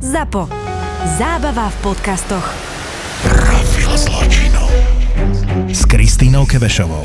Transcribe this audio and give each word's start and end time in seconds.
ZAPO. 0.00 0.48
Zábava 1.18 1.68
v 1.68 1.76
podcastoch. 1.84 2.46
Profil 3.22 3.90
zločinu 3.94 4.64
s 5.70 5.84
Kristínou 5.84 6.48
Kevešovou. 6.48 7.04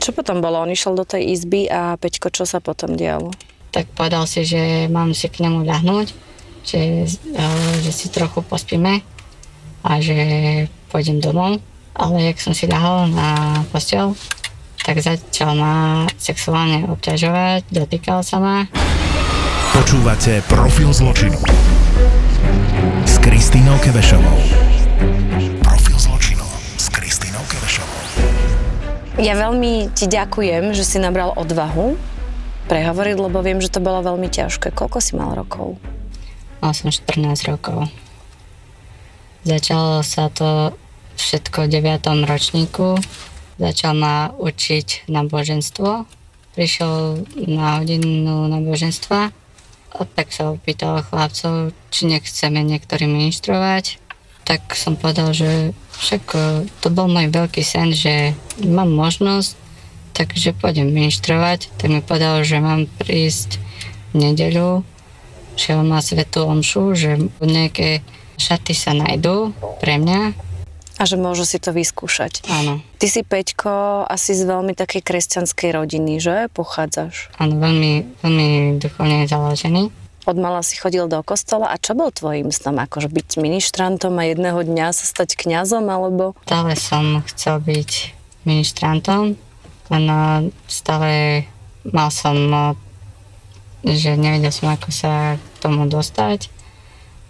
Čo 0.00 0.10
potom 0.16 0.40
bolo? 0.40 0.60
On 0.60 0.70
išiel 0.72 0.96
do 0.96 1.04
tej 1.04 1.32
izby 1.36 1.68
a 1.68 1.96
Peťko, 2.00 2.32
čo 2.32 2.48
sa 2.48 2.58
potom 2.58 2.96
dialo? 2.96 3.30
tak 3.70 3.86
povedal 3.94 4.26
si, 4.26 4.42
že 4.42 4.90
mám 4.90 5.14
si 5.14 5.30
k 5.30 5.46
nemu 5.46 5.62
ľahnúť, 5.62 6.08
že, 6.66 7.06
eh, 7.06 7.74
že 7.80 7.92
si 7.94 8.10
trochu 8.10 8.42
pospíme 8.42 9.00
a 9.86 9.90
že 10.02 10.18
pôjdem 10.90 11.22
domov. 11.22 11.62
Ale 11.94 12.30
jak 12.30 12.38
som 12.38 12.54
si 12.54 12.70
ľahol 12.70 13.10
na 13.10 13.62
postel, 13.74 14.14
tak 14.86 15.02
začal 15.02 15.58
ma 15.58 16.06
sexuálne 16.18 16.86
obťažovať, 16.86 17.66
dotýkal 17.70 18.22
sa 18.22 18.38
ma. 18.38 18.56
Počúvate 19.80 20.44
Profil 20.44 20.92
zločinu 20.92 21.40
s 23.08 23.16
Kristínou 23.16 23.80
Kevešovou. 23.80 24.36
Profil 25.64 25.96
zločinu 25.96 26.44
s 26.76 26.92
Kristínou 26.92 27.40
Kevešovou. 27.48 28.04
Ja 29.24 29.40
veľmi 29.40 29.88
ti 29.96 30.04
ďakujem, 30.04 30.76
že 30.76 30.84
si 30.84 31.00
nabral 31.00 31.32
odvahu 31.32 31.96
prehovoriť, 32.68 33.16
lebo 33.24 33.40
viem, 33.40 33.56
že 33.64 33.72
to 33.72 33.80
bolo 33.80 34.04
veľmi 34.04 34.28
ťažké. 34.28 34.68
Koľko 34.76 35.00
si 35.00 35.16
mal 35.16 35.32
rokov? 35.32 35.80
Mal 36.60 36.76
som 36.76 36.92
14 36.92 37.48
rokov. 37.48 37.88
Začalo 39.48 40.04
sa 40.04 40.28
to 40.28 40.76
všetko 41.16 41.64
v 41.64 41.80
9. 41.80 42.28
ročníku. 42.28 43.00
Začal 43.56 43.96
ma 43.96 44.28
učiť 44.36 45.08
náboženstvo. 45.08 46.04
Prišiel 46.52 47.24
na 47.48 47.80
hodinu 47.80 48.44
náboženstva 48.44 49.39
tak 50.16 50.30
sa 50.30 50.54
opýtal 50.54 51.02
chlapcov, 51.02 51.74
či 51.90 52.06
nechceme 52.06 52.62
niektorý 52.62 53.10
ministrovať. 53.10 53.98
Tak 54.46 54.74
som 54.74 54.98
povedal, 54.98 55.30
že 55.34 55.76
však 56.00 56.24
e, 56.34 56.40
to 56.82 56.88
bol 56.90 57.06
môj 57.06 57.30
veľký 57.30 57.62
sen, 57.62 57.94
že 57.94 58.34
mám 58.62 58.90
možnosť 58.90 59.70
takže 60.20 60.52
pôjdem 60.52 60.92
ministrovať, 60.92 61.72
tak 61.80 61.88
mi 61.88 62.04
povedal, 62.04 62.44
že 62.44 62.60
mám 62.60 62.84
prísť 63.00 63.56
v 64.12 64.28
nedeľu, 64.28 64.84
on 65.70 65.86
má 65.88 66.00
svetú 66.00 66.48
omšu, 66.48 66.96
že 66.96 67.20
nejaké 67.40 68.00
šaty 68.40 68.72
sa 68.72 68.96
najdú 68.96 69.52
pre 69.80 70.00
mňa. 70.00 70.49
A 71.00 71.08
že 71.08 71.16
môžu 71.16 71.48
si 71.48 71.56
to 71.56 71.72
vyskúšať. 71.72 72.44
Áno, 72.52 72.84
Ty 73.00 73.06
si, 73.08 73.24
Peťko, 73.24 74.04
asi 74.04 74.36
z 74.36 74.44
veľmi 74.44 74.76
takej 74.76 75.00
kresťanskej 75.00 75.72
rodiny, 75.72 76.20
že? 76.20 76.52
Pochádzaš. 76.52 77.32
áno, 77.40 77.56
veľmi, 77.56 78.20
veľmi 78.20 78.76
duchovne 78.76 79.24
založený. 79.24 79.88
Od 80.28 80.36
mala 80.36 80.60
si 80.60 80.76
chodil 80.76 81.08
do 81.08 81.24
kostola 81.24 81.72
a 81.72 81.80
čo 81.80 81.96
bol 81.96 82.12
tvojim 82.12 82.52
snom? 82.52 82.76
Akože 82.76 83.08
byť 83.08 83.40
ministrantom 83.40 84.12
a 84.20 84.28
jedného 84.28 84.60
dňa 84.60 84.92
sa 84.92 85.08
stať 85.08 85.40
kňazom, 85.40 85.88
alebo... 85.88 86.36
Stále 86.44 86.76
som 86.76 87.24
chcel 87.24 87.64
byť 87.64 87.90
ministrantom, 88.44 89.40
len 89.88 90.04
eh, 90.04 90.52
stále 90.68 91.10
mal 91.88 92.12
som, 92.12 92.36
eh, 92.52 93.96
že 93.96 94.20
nevedel 94.20 94.52
som, 94.52 94.68
ako 94.68 94.92
sa 94.92 95.40
k 95.40 95.56
tomu 95.64 95.88
dostať. 95.88 96.52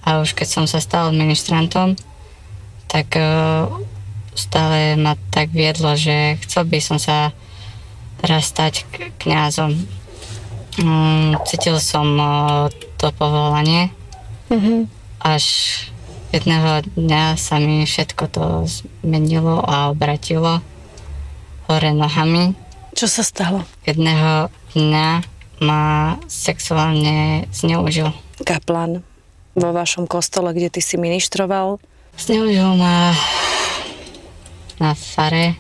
A 0.03 0.19
už 0.19 0.35
keď 0.35 0.49
som 0.51 0.65
sa 0.67 0.83
stal 0.83 1.15
ministrantom, 1.15 1.95
tak 2.91 3.15
eh, 3.15 3.71
stále 4.35 4.99
ma 4.99 5.15
tak 5.31 5.55
viedlo, 5.55 5.95
že 5.95 6.35
chcel 6.43 6.67
by 6.67 6.79
som 6.83 6.99
sa 6.99 7.31
raz 8.27 8.51
stať 8.51 8.85
kňazom. 9.23 9.79
Mm, 10.83 11.39
Cítil 11.47 11.79
som 11.79 12.19
eh, 12.19 12.75
to 12.99 13.15
povolanie, 13.15 13.95
až 15.23 15.45
jedného 16.35 16.83
dňa 16.99 17.39
sa 17.39 17.63
mi 17.63 17.87
všetko 17.87 18.25
to 18.29 18.45
zmenilo 18.67 19.63
a 19.63 19.95
obratilo 19.95 20.59
hore 21.71 21.95
nohami. 21.95 22.59
Čo 22.99 23.07
sa 23.07 23.23
stalo? 23.23 23.63
Jedného 23.87 24.51
dňa 24.75 25.23
ma 25.63 26.17
sexuálne 26.27 27.47
zneužil. 27.55 28.11
Kaplan 28.43 29.07
vo 29.55 29.71
vašom 29.71 30.11
kostole, 30.11 30.51
kde 30.51 30.73
ty 30.73 30.81
si 30.83 30.97
ministroval. 30.99 31.79
Zneužil 32.21 32.77
ma 32.77 33.17
na 34.77 34.93
fare. 34.93 35.57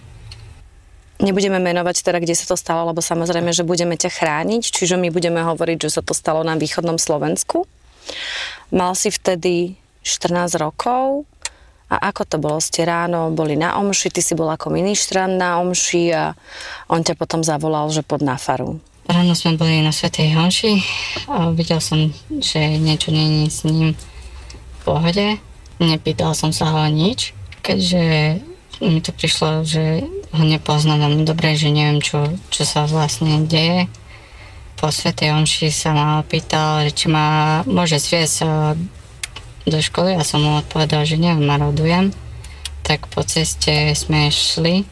Nebudeme 1.16 1.56
menovať 1.56 2.04
teda, 2.04 2.20
kde 2.20 2.36
sa 2.36 2.44
to 2.48 2.56
stalo, 2.56 2.92
lebo 2.92 3.00
samozrejme, 3.00 3.52
že 3.52 3.64
budeme 3.64 3.96
ťa 3.96 4.12
chrániť, 4.12 4.68
čiže 4.68 5.00
my 5.00 5.08
budeme 5.08 5.40
hovoriť, 5.40 5.88
že 5.88 6.00
sa 6.00 6.02
to 6.04 6.12
stalo 6.12 6.44
na 6.44 6.60
východnom 6.60 7.00
Slovensku. 7.00 7.64
Mal 8.72 8.92
si 8.92 9.08
vtedy 9.08 9.80
14 10.04 10.60
rokov 10.60 11.24
a 11.88 11.96
ako 12.12 12.22
to 12.28 12.36
bolo? 12.36 12.56
Ste 12.60 12.84
ráno 12.84 13.32
boli 13.32 13.56
na 13.56 13.80
omši, 13.80 14.12
ty 14.12 14.20
si 14.20 14.36
bol 14.36 14.48
ako 14.48 14.68
ministrant 14.68 15.36
na 15.36 15.64
omši 15.64 16.04
a 16.12 16.36
on 16.92 17.00
ťa 17.00 17.16
potom 17.16 17.40
zavolal, 17.40 17.88
že 17.88 18.04
pod 18.04 18.20
na 18.20 18.36
faru. 18.36 18.80
Ráno 19.08 19.32
sme 19.34 19.56
boli 19.56 19.82
na 19.82 19.90
Svetej 19.90 20.38
Honši 20.38 20.72
a 21.26 21.50
videl 21.50 21.82
som, 21.82 22.14
že 22.38 22.78
niečo 22.78 23.10
není 23.10 23.50
s 23.50 23.66
ním 23.66 23.96
v 23.96 24.80
pohode. 24.86 25.49
Nepýtal 25.80 26.36
som 26.36 26.52
sa 26.52 26.68
ho 26.68 26.84
nič, 26.92 27.32
keďže 27.64 28.36
mi 28.84 29.00
to 29.00 29.16
prišlo, 29.16 29.64
že 29.64 30.04
ho 30.32 30.42
nepoznám 30.44 31.08
veľmi 31.08 31.24
dobre, 31.24 31.56
že 31.56 31.72
neviem, 31.72 32.04
čo, 32.04 32.36
čo 32.52 32.68
sa 32.68 32.84
vlastne 32.84 33.48
deje. 33.48 33.88
Po 34.80 34.88
Svetej 34.88 35.36
Honši 35.36 35.68
sa 35.68 35.92
ma 35.92 36.24
opýtal, 36.24 36.88
že 36.88 36.92
či 36.96 37.06
ma 37.12 37.60
môže 37.68 38.00
zviesť 38.00 38.36
eh, 38.44 38.50
do 39.68 39.78
školy 39.80 40.16
a 40.16 40.24
som 40.24 40.40
mu 40.40 40.56
odpovedal, 40.56 41.04
že 41.04 41.20
neviem, 41.20 41.44
a 41.48 41.60
rodujem. 41.60 42.12
Tak 42.84 43.08
po 43.12 43.20
ceste 43.24 43.92
sme 43.92 44.32
šli, 44.32 44.88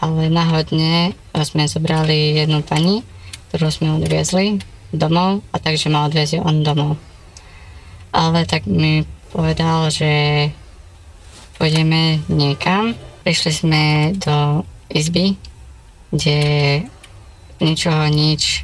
ale 0.00 0.32
náhodne 0.32 1.12
sme 1.44 1.68
zobrali 1.68 2.40
jednu 2.40 2.64
pani, 2.64 3.04
ktorú 3.52 3.68
sme 3.68 4.00
odviezli 4.00 4.60
domov 4.94 5.44
a 5.52 5.60
takže 5.60 5.92
ma 5.92 6.08
odvezie 6.08 6.40
on 6.40 6.64
domov. 6.64 6.96
Ale 8.14 8.46
tak 8.46 8.64
mi 8.64 9.04
povedal, 9.34 9.90
že 9.90 10.10
pôjdeme 11.58 12.22
niekam. 12.30 12.94
Prišli 13.26 13.50
sme 13.50 13.82
do 14.14 14.62
izby, 14.94 15.34
kde 16.14 16.38
ničoho 17.58 18.06
nič 18.14 18.62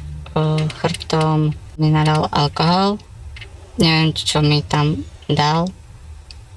chrbtom 0.79 1.51
mi 1.75 1.87
nadal 1.91 2.31
alkohol. 2.31 2.95
Neviem, 3.75 4.15
čo 4.15 4.39
mi 4.39 4.63
tam 4.63 5.03
dal. 5.27 5.67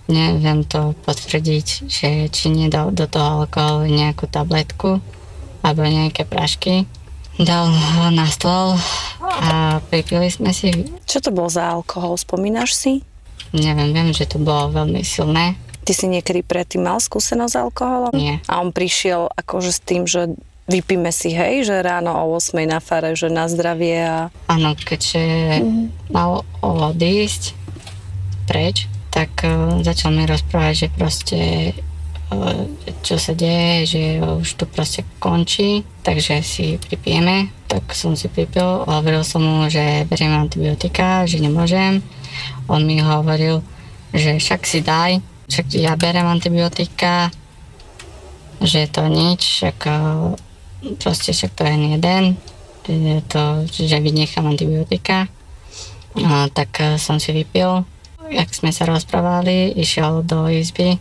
Neviem 0.07 0.63
to 0.69 0.93
potvrdiť, 1.03 1.89
že 1.91 2.29
či 2.29 2.53
nedal 2.53 2.93
do 2.95 3.09
toho 3.09 3.43
alkoholu 3.43 3.89
nejakú 3.89 4.31
tabletku 4.31 5.03
alebo 5.65 5.83
nejaké 5.83 6.29
prašky. 6.29 6.85
Dal 7.41 7.67
ho 7.67 8.15
na 8.15 8.29
stôl 8.31 8.79
a 9.19 9.81
pripili 9.91 10.29
sme 10.31 10.53
si. 10.55 10.71
Čo 11.09 11.19
to 11.25 11.31
bol 11.33 11.49
za 11.51 11.67
alkohol, 11.67 12.15
spomínaš 12.21 12.77
si? 12.77 12.93
Neviem, 13.55 13.95
viem, 13.95 14.11
že 14.11 14.27
to 14.27 14.43
bolo 14.43 14.75
veľmi 14.75 15.07
silné. 15.07 15.55
Ty 15.85 15.93
si 15.93 16.09
niekedy 16.09 16.43
predtým 16.43 16.89
mal 16.89 16.99
skúsenosť 16.99 17.53
s 17.55 17.61
alkoholom? 17.61 18.13
Nie. 18.17 18.41
A 18.49 18.59
on 18.65 18.73
prišiel 18.73 19.31
akože 19.37 19.71
s 19.71 19.81
tým, 19.85 20.09
že 20.09 20.33
vypíme 20.65 21.13
si, 21.13 21.37
hej, 21.37 21.69
že 21.69 21.85
ráno 21.85 22.17
o 22.25 22.35
8 22.41 22.57
na 22.65 22.81
fare, 22.81 23.13
že 23.13 23.29
na 23.29 23.47
zdravie 23.47 24.01
a... 24.01 24.33
Áno, 24.49 24.73
keďže 24.75 25.61
mal 26.09 26.41
odísť 26.65 27.53
preč, 28.49 28.89
tak 29.13 29.45
uh, 29.45 29.81
začal 29.85 30.17
mi 30.17 30.25
rozprávať, 30.25 30.75
že 30.75 30.89
proste 30.97 31.41
uh, 32.33 32.65
čo 33.05 33.21
sa 33.21 33.37
deje, 33.37 33.77
že 33.85 34.03
už 34.25 34.49
tu 34.57 34.65
proste 34.65 35.05
končí, 35.21 35.85
takže 36.01 36.41
si 36.41 36.81
pripijeme. 36.81 37.53
Tak 37.69 37.93
som 37.93 38.17
si 38.17 38.33
pripil, 38.33 38.89
hovoril 38.89 39.21
som 39.21 39.45
mu, 39.45 39.69
že 39.69 40.09
beriem 40.09 40.33
antibiotika, 40.33 41.29
že 41.29 41.45
nemôžem. 41.45 42.01
On 42.67 42.81
mi 42.83 43.01
hovoril, 43.01 43.61
že 44.15 44.39
však 44.39 44.63
si 44.67 44.81
daj, 44.81 45.19
však 45.51 45.67
ja 45.77 45.93
berem 45.99 46.27
antibiotika, 46.27 47.29
že 48.65 48.89
to 48.89 49.05
nič, 49.11 49.41
však 49.61 49.79
uh, 49.87 50.33
proste 51.01 51.33
však 51.33 51.53
to 51.53 51.63
je 51.65 51.77
jeden, 51.97 52.25
že 52.85 53.17
to, 53.29 53.43
že 53.69 53.97
vynechám 54.01 54.45
antibiotika. 54.45 55.29
A, 56.15 56.47
tak 56.53 56.79
eh, 56.79 56.95
som 57.01 57.19
si 57.19 57.35
vypil. 57.35 57.83
Jak 58.31 58.55
sme 58.55 58.71
sa 58.73 58.87
rozprávali, 58.89 59.75
išiel 59.77 60.25
do 60.25 60.49
izby 60.49 60.97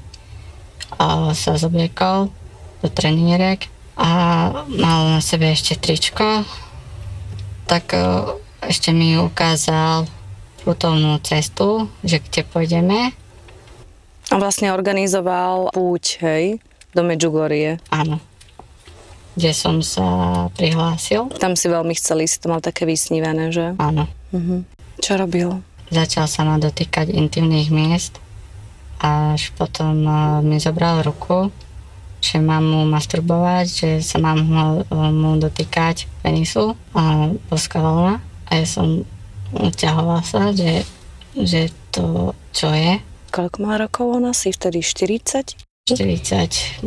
a 0.99 1.31
sa 1.31 1.55
zobliekol 1.55 2.29
do 2.83 2.87
trenírek 2.91 3.71
a 3.95 4.09
mal 4.67 5.17
na 5.17 5.21
sebe 5.23 5.53
ešte 5.53 5.77
tričko. 5.77 6.43
Tak 7.69 7.85
eh, 7.93 8.03
ešte 8.65 8.89
mi 8.95 9.15
ukázal 9.19 10.09
putovnú 10.63 11.19
cestu, 11.21 11.91
že 12.01 12.23
kde 12.23 12.47
pôjdeme. 12.47 13.11
On 14.31 14.39
vlastne 14.39 14.71
organizoval 14.71 15.69
púť, 15.75 16.23
hej, 16.23 16.63
do 16.95 17.03
Medjugorje. 17.03 17.77
Áno. 17.91 18.17
Kde 19.35 19.51
som 19.51 19.83
sa 19.83 20.05
prihlásil. 20.55 21.29
Tam 21.37 21.59
si 21.59 21.67
veľmi 21.67 21.93
chceli, 21.99 22.25
si 22.25 22.39
to 22.39 22.49
mal 22.49 22.63
také 22.63 22.87
vysnívané, 22.87 23.51
že? 23.51 23.75
Áno. 23.77 24.07
Čo 25.03 25.19
robil? 25.19 25.61
začal 25.93 26.25
sa 26.25 26.41
ma 26.41 26.57
dotýkať 26.57 27.13
intimných 27.13 27.69
miest. 27.69 28.17
Až 28.97 29.53
potom 29.53 30.01
eh, 30.03 30.17
mi 30.41 30.57
zobral 30.57 31.05
ruku, 31.05 31.53
že 32.23 32.41
mám 32.41 32.65
mu 32.65 32.81
masturbovať, 32.89 33.65
že 33.69 33.89
sa 34.01 34.17
mám 34.17 34.39
ho, 34.49 34.65
mu 35.13 35.37
dotýkať 35.37 36.09
penisu 36.25 36.73
a 36.97 37.29
boskával 37.47 37.95
ma. 38.01 38.15
A 38.49 38.59
ja 38.59 38.65
som 38.65 39.05
uťahovala 39.57 40.23
sa, 40.25 40.49
že, 40.53 40.85
že 41.37 41.69
to 41.93 42.33
čo 42.53 42.73
je. 42.73 42.97
Koľko 43.33 43.57
má 43.65 43.81
rokov 43.81 44.05
ona? 44.13 44.33
Si 44.33 44.53
vtedy 44.53 44.81
40? 44.81 45.57
41, 45.89 46.83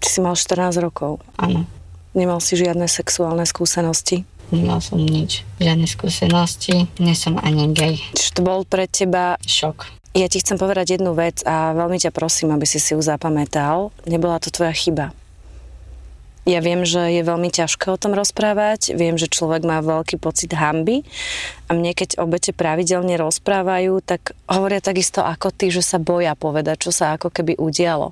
Ty 0.00 0.06
si 0.08 0.18
mal 0.24 0.34
14 0.34 0.80
rokov. 0.80 1.20
áno. 1.38 1.68
Nemal 2.10 2.42
si 2.42 2.58
žiadne 2.58 2.90
sexuálne 2.90 3.46
skúsenosti. 3.46 4.26
Nemal 4.50 4.82
som 4.82 4.98
nič, 4.98 5.46
žiadne 5.62 5.86
skúsenosti, 5.86 6.90
nie 6.98 7.14
som 7.14 7.38
ani 7.38 7.70
gay. 7.70 8.02
Čiže 8.18 8.34
to 8.34 8.42
bol 8.42 8.66
pre 8.66 8.90
teba... 8.90 9.38
Šok. 9.46 9.86
Ja 10.10 10.26
ti 10.26 10.42
chcem 10.42 10.58
povedať 10.58 10.98
jednu 10.98 11.14
vec 11.14 11.46
a 11.46 11.70
veľmi 11.70 12.02
ťa 12.02 12.10
prosím, 12.10 12.50
aby 12.50 12.66
si 12.66 12.82
si 12.82 12.98
ju 12.98 12.98
zapamätal. 12.98 13.94
Nebola 14.10 14.42
to 14.42 14.50
tvoja 14.50 14.74
chyba. 14.74 15.14
Ja 16.50 16.58
viem, 16.58 16.82
že 16.82 17.14
je 17.14 17.22
veľmi 17.22 17.46
ťažké 17.46 17.94
o 17.94 18.00
tom 18.00 18.10
rozprávať, 18.10 18.98
viem, 18.98 19.14
že 19.14 19.30
človek 19.30 19.62
má 19.62 19.78
veľký 19.78 20.18
pocit 20.18 20.50
hamby 20.50 21.06
a 21.70 21.78
mne 21.78 21.94
keď 21.94 22.18
obete 22.18 22.50
pravidelne 22.50 23.14
rozprávajú, 23.14 24.02
tak 24.02 24.34
hovoria 24.50 24.82
takisto 24.82 25.22
ako 25.22 25.54
ty, 25.54 25.70
že 25.70 25.86
sa 25.86 26.02
boja 26.02 26.34
povedať, 26.34 26.82
čo 26.82 26.90
sa 26.90 27.14
ako 27.14 27.30
keby 27.30 27.54
udialo. 27.62 28.10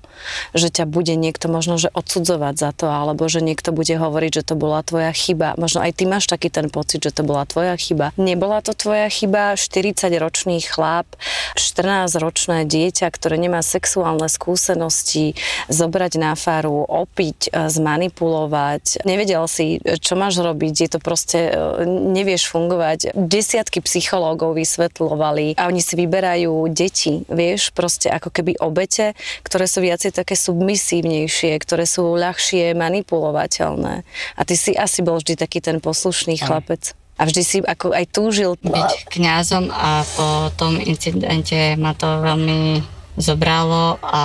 Že 0.54 0.78
ťa 0.78 0.84
bude 0.86 1.18
niekto 1.18 1.50
možno 1.50 1.74
že 1.74 1.90
odsudzovať 1.90 2.54
za 2.54 2.70
to, 2.70 2.86
alebo 2.86 3.26
že 3.26 3.42
niekto 3.42 3.74
bude 3.74 3.90
hovoriť, 3.90 4.30
že 4.30 4.46
to 4.46 4.54
bola 4.54 4.86
tvoja 4.86 5.10
chyba. 5.10 5.58
Možno 5.58 5.82
aj 5.82 5.98
ty 5.98 6.06
máš 6.06 6.30
taký 6.30 6.54
ten 6.54 6.70
pocit, 6.70 7.02
že 7.02 7.10
to 7.10 7.26
bola 7.26 7.42
tvoja 7.50 7.74
chyba. 7.74 8.14
Nebola 8.14 8.62
to 8.62 8.78
tvoja 8.78 9.10
chyba, 9.10 9.58
40-ročný 9.58 10.62
chlap, 10.62 11.10
14-ročné 11.58 12.62
dieťa, 12.62 13.10
ktoré 13.10 13.42
nemá 13.42 13.66
sexuálne 13.66 14.30
skúsenosti, 14.30 15.34
zobrať 15.66 16.14
na 16.22 16.38
faru, 16.38 16.86
opiť, 16.86 17.50
e, 17.50 17.66
zmanipulovať. 17.66 19.02
Nevedel 19.02 19.42
si, 19.50 19.82
čo 19.82 20.14
máš 20.14 20.38
robiť, 20.38 20.74
je 20.78 20.90
to 20.94 20.98
proste, 21.02 21.40
e, 21.50 21.82
nevieš 21.88 22.46
fungovať. 22.54 23.18
Desiatky 23.48 23.80
psychológov 23.80 24.60
vysvetľovali 24.60 25.56
a 25.56 25.72
oni 25.72 25.80
si 25.80 25.96
vyberajú 25.96 26.68
deti, 26.68 27.24
vieš, 27.32 27.72
proste 27.72 28.12
ako 28.12 28.28
keby 28.28 28.60
obete, 28.60 29.16
ktoré 29.40 29.64
sú 29.64 29.80
viacej 29.80 30.12
také 30.12 30.36
submisívnejšie, 30.36 31.56
ktoré 31.56 31.88
sú 31.88 32.12
ľahšie 32.12 32.76
manipulovateľné. 32.76 34.04
A 34.36 34.40
ty 34.44 34.52
si 34.52 34.76
asi 34.76 35.00
bol 35.00 35.16
vždy 35.16 35.40
taký 35.40 35.64
ten 35.64 35.80
poslušný 35.80 36.36
chlapec. 36.36 36.92
A 37.16 37.24
vždy 37.24 37.40
si 37.40 37.56
ako 37.64 37.96
aj 37.96 38.04
túžil 38.12 38.52
byť 38.60 39.16
kňazom 39.16 39.72
a 39.72 40.04
po 40.04 40.52
tom 40.52 40.76
incidente 40.76 41.72
ma 41.80 41.96
to 41.96 42.20
veľmi 42.20 42.84
zobralo 43.16 43.96
a 44.04 44.22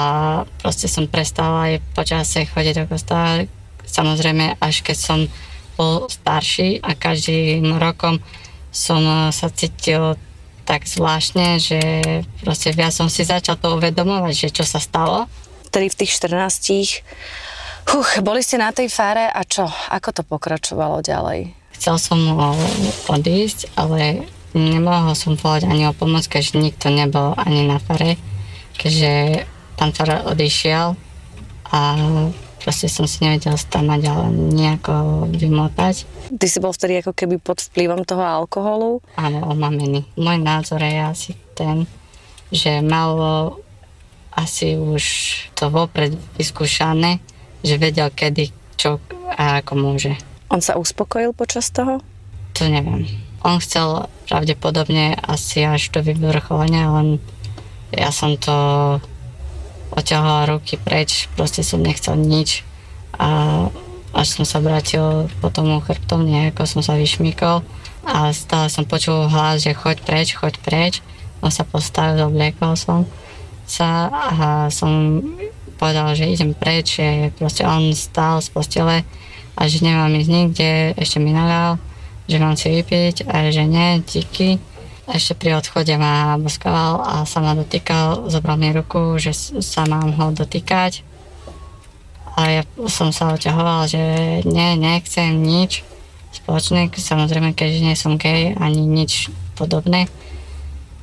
proste 0.60 0.92
som 0.92 1.08
prestala 1.08 1.72
aj 1.72 1.74
počase 1.96 2.44
chodiť 2.44 2.75
do 2.75 2.86
kostola. 2.92 3.48
Samozrejme, 3.88 4.60
až 4.60 4.84
keď 4.84 4.98
som 5.00 5.20
bol 5.80 6.12
starší 6.12 6.84
a 6.84 6.92
každým 6.92 7.80
rokom 7.80 8.20
som 8.74 9.30
sa 9.30 9.48
cítil 9.54 10.18
tak 10.66 10.90
zvláštne, 10.90 11.62
že 11.62 11.80
proste 12.42 12.74
viac 12.74 12.92
som 12.96 13.08
si 13.08 13.22
začal 13.22 13.60
to 13.62 13.78
uvedomovať, 13.78 14.34
že 14.34 14.50
čo 14.50 14.66
sa 14.66 14.81
stalo. 14.81 15.30
Vtedy 15.70 15.94
v 15.94 15.98
tých 16.04 16.12
14 16.18 17.06
Huch, 17.84 18.24
boli 18.24 18.40
ste 18.40 18.56
na 18.56 18.72
tej 18.72 18.88
fáre 18.88 19.28
a 19.28 19.44
čo? 19.44 19.68
Ako 19.68 20.16
to 20.16 20.24
pokračovalo 20.24 21.04
ďalej? 21.04 21.52
Chcel 21.75 22.00
som 22.00 22.16
ho 22.16 22.56
odísť, 23.12 23.75
ale 23.75 24.24
nemohol 24.56 25.12
som 25.20 25.36
volať 25.36 25.68
ani 25.68 25.92
o 25.92 25.94
pomoc, 25.94 26.24
keďže 26.31 26.56
nikto 26.56 26.88
nebol 26.88 27.36
ani 27.36 27.68
na 27.68 27.84
fare, 27.84 28.16
keďže 28.80 29.44
pán 29.75 29.92
farár 29.92 30.31
odišiel 30.31 30.96
a 31.75 31.80
proste 32.63 32.88
som 32.88 33.04
si 33.04 33.19
nevedel 33.19 33.60
stamať, 33.60 34.01
ale 34.07 34.25
nejako 34.31 35.27
vymotať. 35.27 36.07
Ty 36.31 36.48
si 36.48 36.63
bol 36.63 36.71
vtedy 36.71 37.04
ako 37.04 37.12
keby 37.12 37.36
pod 37.44 37.60
vplyvom 37.60 38.07
toho 38.07 38.24
alkoholu? 38.24 39.04
Áno, 39.19 39.51
omamený. 39.51 40.07
Môj 40.15 40.39
názor 40.39 40.80
je 40.80 41.04
asi 41.04 41.31
ten, 41.54 41.83
že 42.50 42.80
malo 42.80 43.60
asi 44.31 44.80
už 44.80 45.04
to 45.54 45.69
vopred 45.69 46.15
vyskúšané, 46.39 47.19
že 47.62 47.77
vedel 47.77 48.10
kedy, 48.10 48.50
čo 48.80 48.98
a 49.36 49.62
ako 49.62 49.74
môže. 49.77 50.15
On 50.50 50.62
sa 50.63 50.80
uspokojil 50.80 51.36
počas 51.36 51.69
toho? 51.69 52.01
To 52.57 52.63
neviem. 52.69 53.06
On 53.44 53.60
chcel 53.60 54.07
pravdepodobne 54.30 55.19
asi 55.19 55.65
až 55.65 55.92
do 55.92 56.00
vyvrcholenia, 56.00 56.95
len 56.95 57.07
ja 57.92 58.10
som 58.10 58.39
to 58.39 58.56
oťahovala 59.94 60.57
ruky 60.57 60.81
preč, 60.81 61.30
proste 61.38 61.62
som 61.62 61.81
nechcel 61.81 62.18
nič 62.18 62.66
a 63.18 63.69
až 64.13 64.28
som 64.38 64.45
sa 64.45 64.62
vrátil 64.62 65.30
potom 65.42 65.81
chrbtom, 65.81 66.25
nejako 66.25 66.69
som 66.69 66.81
sa 66.86 66.94
vyšmykol 66.94 67.66
a 68.06 68.30
stále 68.36 68.69
som 68.69 68.86
počul 68.86 69.25
hlas, 69.31 69.66
že 69.66 69.74
choď 69.74 69.98
preč, 70.06 70.28
choď 70.38 70.54
preč. 70.62 70.94
On 71.42 71.50
sa 71.50 71.66
postavil, 71.66 72.22
obliekol 72.24 72.78
som 72.78 73.10
sa 73.66 74.12
a 74.12 74.68
som 74.69 75.24
povedal, 75.80 76.13
že 76.16 76.30
idem 76.30 76.54
preč, 76.54 77.00
že 77.00 77.34
proste 77.36 77.66
on 77.66 77.92
stál 77.96 78.39
z 78.39 78.48
postele 78.54 78.98
a 79.57 79.62
že 79.68 79.84
nemám 79.84 80.13
ísť 80.13 80.30
nikde, 80.30 80.72
ešte 80.96 81.18
mi 81.19 81.34
nalal, 81.34 81.81
že 82.30 82.38
mám 82.39 82.56
si 82.56 82.69
vypiť 82.69 83.28
a 83.28 83.50
že 83.51 83.63
nie, 83.66 84.00
díky. 84.06 84.62
Ešte 85.13 85.38
pri 85.38 85.54
odchode 85.62 85.94
ma 86.01 86.42
boskával 86.42 87.06
a 87.06 87.13
sa 87.30 87.38
ma 87.38 87.54
dotýkal, 87.54 88.33
zobral 88.33 88.57
mi 88.57 88.74
ruku, 88.74 89.21
že 89.21 89.38
sa 89.62 89.86
mám 89.86 90.10
ho 90.18 90.33
dotýkať. 90.33 91.06
A 92.33 92.50
ja 92.50 92.62
som 92.89 93.13
sa 93.13 93.30
oťahoval, 93.38 93.86
že 93.86 94.01
nie, 94.50 94.74
nechcem 94.74 95.38
nič 95.38 95.86
spoločné, 96.33 96.89
samozrejme, 96.89 97.54
keďže 97.54 97.86
nie 97.86 97.94
som 97.94 98.18
gay, 98.18 98.57
ani 98.57 98.89
nič 98.89 99.30
podobné. 99.54 100.10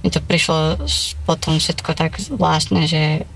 Mi 0.03 0.11
to 0.11 0.19
prišlo 0.19 0.83
potom 1.23 1.63
všetko 1.63 1.95
tak 1.95 2.19
zvláštne, 2.19 2.91
že 2.91 3.31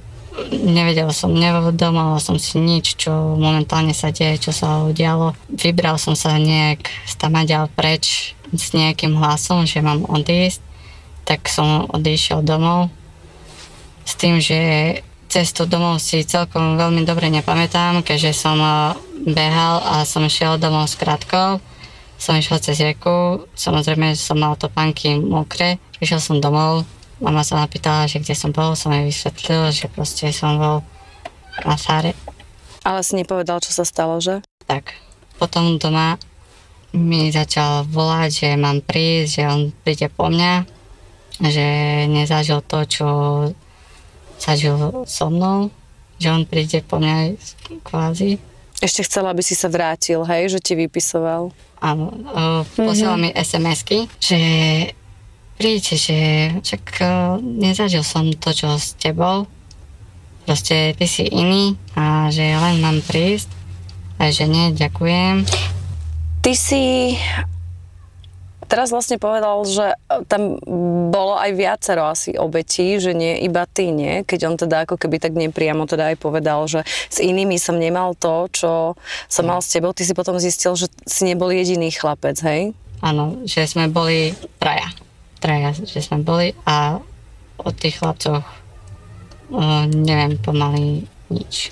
nevedel 0.50 1.10
som, 1.14 1.30
nevedomal 1.30 2.18
som 2.18 2.38
si 2.38 2.58
nič, 2.58 2.98
čo 2.98 3.38
momentálne 3.38 3.94
sa 3.94 4.10
deje, 4.10 4.50
čo 4.50 4.52
sa 4.54 4.82
udialo. 4.82 5.34
Vybral 5.50 5.98
som 5.98 6.18
sa 6.18 6.34
nejak 6.38 6.90
stamaďal 7.06 7.70
preč 7.72 8.34
s 8.50 8.74
nejakým 8.74 9.14
hlasom, 9.18 9.66
že 9.66 9.82
mám 9.82 10.06
odísť, 10.06 10.62
tak 11.26 11.46
som 11.50 11.86
odišiel 11.90 12.42
domov 12.42 12.90
s 14.04 14.12
tým, 14.20 14.38
že 14.38 14.58
cestu 15.32 15.66
domov 15.66 15.98
si 15.98 16.22
celkom 16.22 16.76
veľmi 16.76 17.02
dobre 17.02 17.32
nepamätám, 17.32 18.04
keďže 18.04 18.36
som 18.36 18.60
behal 19.24 19.82
a 19.82 20.04
som 20.04 20.28
šiel 20.28 20.60
domov 20.60 20.92
s 20.92 20.94
krátkou. 20.94 21.58
Som 22.14 22.38
išiel 22.38 22.62
cez 22.62 22.78
rieku, 22.78 23.42
samozrejme 23.58 24.14
som 24.14 24.38
mal 24.38 24.54
topánky 24.54 25.18
mokré, 25.18 25.82
išiel 25.98 26.22
som 26.22 26.38
domov, 26.38 26.86
mama 27.22 27.46
sa 27.46 27.58
ma 27.60 27.66
pýtala, 27.70 28.10
že 28.10 28.18
kde 28.22 28.34
som 28.34 28.50
bol, 28.50 28.74
som 28.74 28.90
jej 28.90 29.06
vysvetlil, 29.06 29.70
že 29.70 29.86
proste 29.90 30.30
som 30.34 30.58
bol 30.58 30.76
na 31.62 31.78
fáre. 31.78 32.14
Ale 32.82 33.00
si 33.06 33.16
nepovedal, 33.16 33.62
čo 33.62 33.72
sa 33.72 33.84
stalo, 33.86 34.18
že? 34.18 34.42
Tak, 34.66 34.92
potom 35.38 35.78
doma 35.78 36.18
mi 36.94 37.34
začal 37.34 37.86
volať, 37.90 38.30
že 38.30 38.48
mám 38.54 38.78
prísť, 38.78 39.30
že 39.34 39.42
on 39.50 39.60
príde 39.82 40.06
po 40.06 40.30
mňa, 40.30 40.62
že 41.42 41.66
nezažil 42.06 42.62
to, 42.62 42.86
čo 42.86 43.06
zažil 44.38 45.02
so 45.02 45.26
mnou, 45.26 45.74
že 46.22 46.30
on 46.30 46.46
príde 46.46 46.86
po 46.86 47.02
mňa 47.02 47.34
kvázi. 47.82 48.38
Ešte 48.78 49.06
chcela, 49.06 49.34
aby 49.34 49.42
si 49.42 49.58
sa 49.58 49.66
vrátil, 49.66 50.22
hej, 50.22 50.54
že 50.54 50.58
ti 50.62 50.78
vypisoval. 50.78 51.50
Áno, 51.82 52.14
posielal 52.78 53.18
mi 53.18 53.30
SMS-ky, 53.34 54.06
že 54.22 54.38
príďte, 55.56 55.94
že 55.96 56.18
čak 56.62 57.00
nezažil 57.42 58.02
som 58.02 58.30
to, 58.34 58.50
čo 58.54 58.74
s 58.74 58.98
tebou, 58.98 59.46
proste 60.44 60.92
ty 60.98 61.06
si 61.08 61.24
iný 61.24 61.78
a 61.96 62.28
že 62.28 62.44
len 62.44 62.82
mám 62.82 63.00
prísť 63.00 63.48
a 64.20 64.30
že 64.30 64.44
nie, 64.46 64.74
ďakujem. 64.76 65.46
Ty 66.44 66.52
si 66.52 67.16
teraz 68.64 68.90
vlastne 68.90 69.20
povedal, 69.20 69.64
že 69.64 69.94
tam 70.28 70.58
bolo 71.08 71.38
aj 71.38 71.50
viacero 71.54 72.10
asi 72.10 72.34
obetí, 72.34 72.98
že 72.98 73.14
nie 73.14 73.40
iba 73.44 73.64
ty, 73.70 73.94
nie? 73.94 74.26
Keď 74.26 74.40
on 74.44 74.56
teda 74.58 74.84
ako 74.88 74.98
keby 74.98 75.22
tak 75.22 75.32
nepriamo 75.36 75.86
teda 75.86 76.12
aj 76.12 76.16
povedal, 76.18 76.66
že 76.66 76.82
s 76.86 77.22
inými 77.22 77.60
som 77.60 77.78
nemal 77.78 78.16
to, 78.18 78.50
čo 78.50 78.98
som 79.30 79.44
mal 79.46 79.62
s 79.62 79.70
tebou. 79.70 79.94
Ty 79.94 80.02
si 80.04 80.12
potom 80.16 80.36
zistil, 80.40 80.74
že 80.74 80.90
si 81.06 81.22
nebol 81.28 81.52
jediný 81.54 81.92
chlapec, 81.92 82.40
hej? 82.42 82.74
Áno, 83.04 83.44
že 83.44 83.68
sme 83.68 83.86
boli 83.86 84.32
traja. 84.58 84.90
Traja, 85.44 85.76
že 85.76 86.00
sme 86.00 86.24
boli 86.24 86.56
a 86.64 87.04
o 87.60 87.68
tých 87.68 88.00
chlapcoch 88.00 88.40
uh, 88.40 89.84
neviem 89.92 90.40
pomaly 90.40 91.04
nič. 91.28 91.68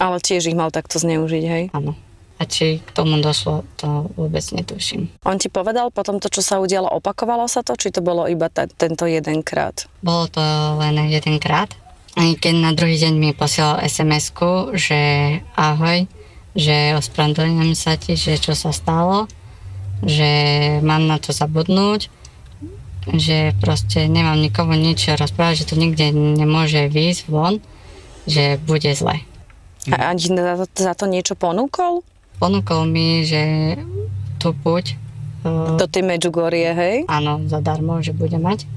Ale 0.00 0.16
tiež 0.16 0.48
ich 0.48 0.56
mal 0.56 0.72
takto 0.72 0.96
zneužiť, 0.96 1.44
hej? 1.44 1.64
Áno. 1.76 1.92
A 2.40 2.48
či 2.48 2.80
k 2.80 2.88
tomu 2.96 3.20
došlo, 3.20 3.68
to 3.76 4.08
vôbec 4.16 4.40
netuším. 4.56 5.12
On 5.28 5.36
ti 5.36 5.52
povedal 5.52 5.92
potom 5.92 6.16
to, 6.16 6.32
čo 6.32 6.40
sa 6.40 6.56
udialo, 6.56 6.88
opakovalo 6.88 7.44
sa 7.52 7.60
to, 7.60 7.76
či 7.76 7.92
to 7.92 8.00
bolo 8.00 8.24
iba 8.24 8.48
ta, 8.48 8.64
tento 8.64 9.04
jedenkrát? 9.04 9.84
Bolo 10.00 10.32
to 10.32 10.40
len 10.80 10.96
jedenkrát. 11.12 11.68
Aj 12.16 12.30
keď 12.40 12.54
na 12.64 12.72
druhý 12.72 12.96
deň 12.96 13.12
mi 13.12 13.36
posielal 13.36 13.84
sms 13.84 14.32
že 14.72 15.00
ahoj, 15.52 16.08
že 16.56 16.96
ospravedlňujem 16.96 17.76
sa 17.76 18.00
ti, 18.00 18.16
že 18.16 18.40
čo 18.40 18.56
sa 18.56 18.72
stalo, 18.72 19.28
že 20.00 20.32
mám 20.80 21.04
na 21.04 21.20
to 21.20 21.36
zabudnúť, 21.36 22.08
že 23.16 23.56
proste 23.58 24.06
nemám 24.06 24.38
nikomu 24.38 24.78
nič 24.78 25.10
rozprávať, 25.14 25.64
že 25.64 25.68
to 25.70 25.74
nikde 25.78 26.14
nemôže 26.14 26.86
výjsť 26.90 27.22
von, 27.26 27.58
že 28.28 28.60
bude 28.62 28.90
zle. 28.94 29.24
A 29.88 30.12
ani 30.12 30.20
za 30.76 30.92
to, 30.92 31.08
niečo 31.08 31.34
ponúkol? 31.34 32.04
Ponúkol 32.36 32.84
mi, 32.84 33.24
že 33.24 33.74
tu 34.36 34.52
buď, 34.52 34.84
uh, 35.44 35.76
Do 35.80 35.88
tej 35.88 36.04
Medjugorje, 36.04 36.70
hej? 36.72 36.96
áno, 37.08 37.44
zadarmo, 37.48 38.04
že 38.04 38.12
bude 38.12 38.36
mať. 38.36 38.68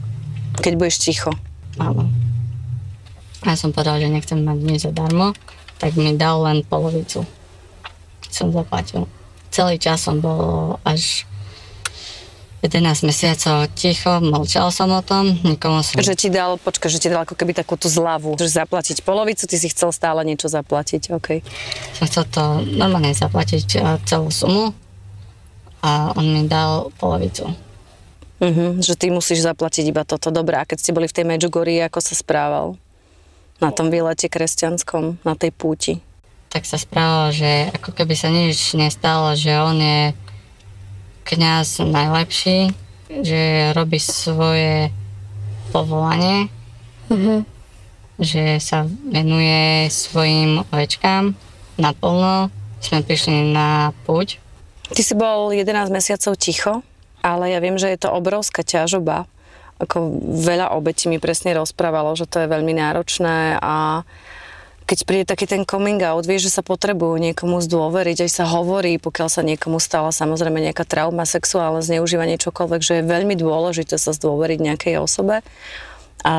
Keď 0.63 0.73
budeš 0.79 0.97
ticho. 1.03 1.31
Áno. 1.81 2.07
A 3.43 3.51
ja 3.51 3.57
som 3.59 3.75
povedal, 3.75 3.99
že 3.99 4.07
nechcem 4.07 4.39
mať 4.39 4.57
nič 4.63 4.79
zadarmo, 4.87 5.35
tak 5.81 5.99
mi 5.99 6.15
dal 6.15 6.39
len 6.47 6.63
polovicu. 6.63 7.27
Som 8.31 8.55
zaplatil. 8.55 9.03
Celý 9.51 9.75
čas 9.77 10.01
som 10.07 10.23
bol 10.23 10.79
až 10.87 11.27
11 12.63 13.03
mesiacov 13.03 13.67
ticho, 13.75 14.23
mlčal 14.23 14.71
som 14.71 14.87
o 14.95 15.03
tom, 15.03 15.35
nikomu 15.43 15.83
som... 15.83 15.99
Že 15.99 16.15
ti 16.15 16.31
dal, 16.31 16.55
počkaj, 16.55 16.87
že 16.87 17.03
ti 17.03 17.11
dal 17.11 17.27
ako 17.27 17.35
keby 17.35 17.51
takú 17.51 17.75
tú 17.75 17.91
zľavu, 17.91 18.39
že 18.39 18.47
zaplatiť 18.47 19.03
polovicu, 19.03 19.43
ty 19.43 19.59
si 19.59 19.67
chcel 19.67 19.91
stále 19.91 20.23
niečo 20.23 20.47
zaplatiť, 20.47 21.11
OK. 21.11 21.43
Som 21.99 22.07
chcel 22.07 22.23
to 22.31 22.63
normálne 22.63 23.11
zaplatiť 23.11 23.67
eh, 23.75 23.99
celú 24.07 24.31
sumu 24.31 24.71
a 25.83 26.15
on 26.15 26.23
mi 26.23 26.47
dal 26.47 26.95
polovicu. 26.95 27.51
Mhm, 28.39 28.79
že 28.79 28.95
ty 28.95 29.11
musíš 29.11 29.43
zaplatiť 29.43 29.91
iba 29.91 30.07
toto. 30.07 30.31
Dobre, 30.31 30.55
a 30.55 30.63
keď 30.63 30.77
ste 30.79 30.95
boli 30.95 31.11
v 31.11 31.15
tej 31.19 31.25
Medjugorji, 31.27 31.83
ako 31.83 31.99
sa 31.99 32.15
správal? 32.15 32.79
Na 33.59 33.75
tom 33.75 33.91
výlete 33.91 34.31
kresťanskom, 34.31 35.23
na 35.23 35.35
tej 35.35 35.51
púti. 35.51 35.93
Tak 36.51 36.67
sa 36.67 36.79
správal, 36.79 37.31
že 37.31 37.71
ako 37.75 37.91
keby 37.91 38.15
sa 38.15 38.31
nič 38.31 38.75
nestalo, 38.75 39.35
že 39.35 39.51
on 39.55 39.79
je 39.79 40.01
kňaz 41.23 41.83
najlepší, 41.83 42.71
že 43.09 43.71
robí 43.73 43.97
svoje 43.97 44.91
povolanie, 45.73 46.51
že 48.21 48.61
sa 48.61 48.85
venuje 48.87 49.89
svojim 49.89 50.61
ovečkám 50.69 51.33
naplno. 51.81 52.53
Sme 52.83 52.99
prišli 52.99 53.55
na 53.55 53.95
púť. 54.03 54.43
Ty 54.91 55.01
si 55.01 55.15
bol 55.15 55.55
11 55.55 55.89
mesiacov 55.89 56.35
ticho, 56.35 56.83
ale 57.23 57.55
ja 57.55 57.63
viem, 57.63 57.79
že 57.79 57.89
je 57.89 57.99
to 58.03 58.11
obrovská 58.11 58.61
ťažoba. 58.61 59.25
Ako 59.79 60.19
veľa 60.43 60.75
obetí 60.75 61.07
mi 61.07 61.17
presne 61.17 61.55
rozprávalo, 61.55 62.13
že 62.13 62.27
to 62.27 62.43
je 62.43 62.51
veľmi 62.51 62.75
náročné 62.75 63.57
a 63.57 64.03
keď 64.83 64.99
príde 65.07 65.25
taký 65.25 65.47
ten 65.47 65.63
coming 65.63 66.03
out, 66.03 66.27
vieš, 66.27 66.51
že 66.51 66.59
sa 66.59 66.63
potrebujú 66.63 67.15
niekomu 67.19 67.63
zdôveriť, 67.63 68.27
aj 68.27 68.31
sa 68.31 68.45
hovorí, 68.47 68.99
pokiaľ 68.99 69.27
sa 69.31 69.41
niekomu 69.41 69.79
stala 69.79 70.11
samozrejme 70.11 70.59
nejaká 70.59 70.83
trauma, 70.83 71.23
sexuálne 71.23 71.79
zneužívanie, 71.81 72.35
čokoľvek, 72.39 72.81
že 72.83 72.93
je 72.99 73.09
veľmi 73.09 73.35
dôležité 73.39 73.95
sa 73.95 74.11
zdôveriť 74.11 74.59
nejakej 74.59 74.95
osobe. 74.99 75.39
A 76.23 76.33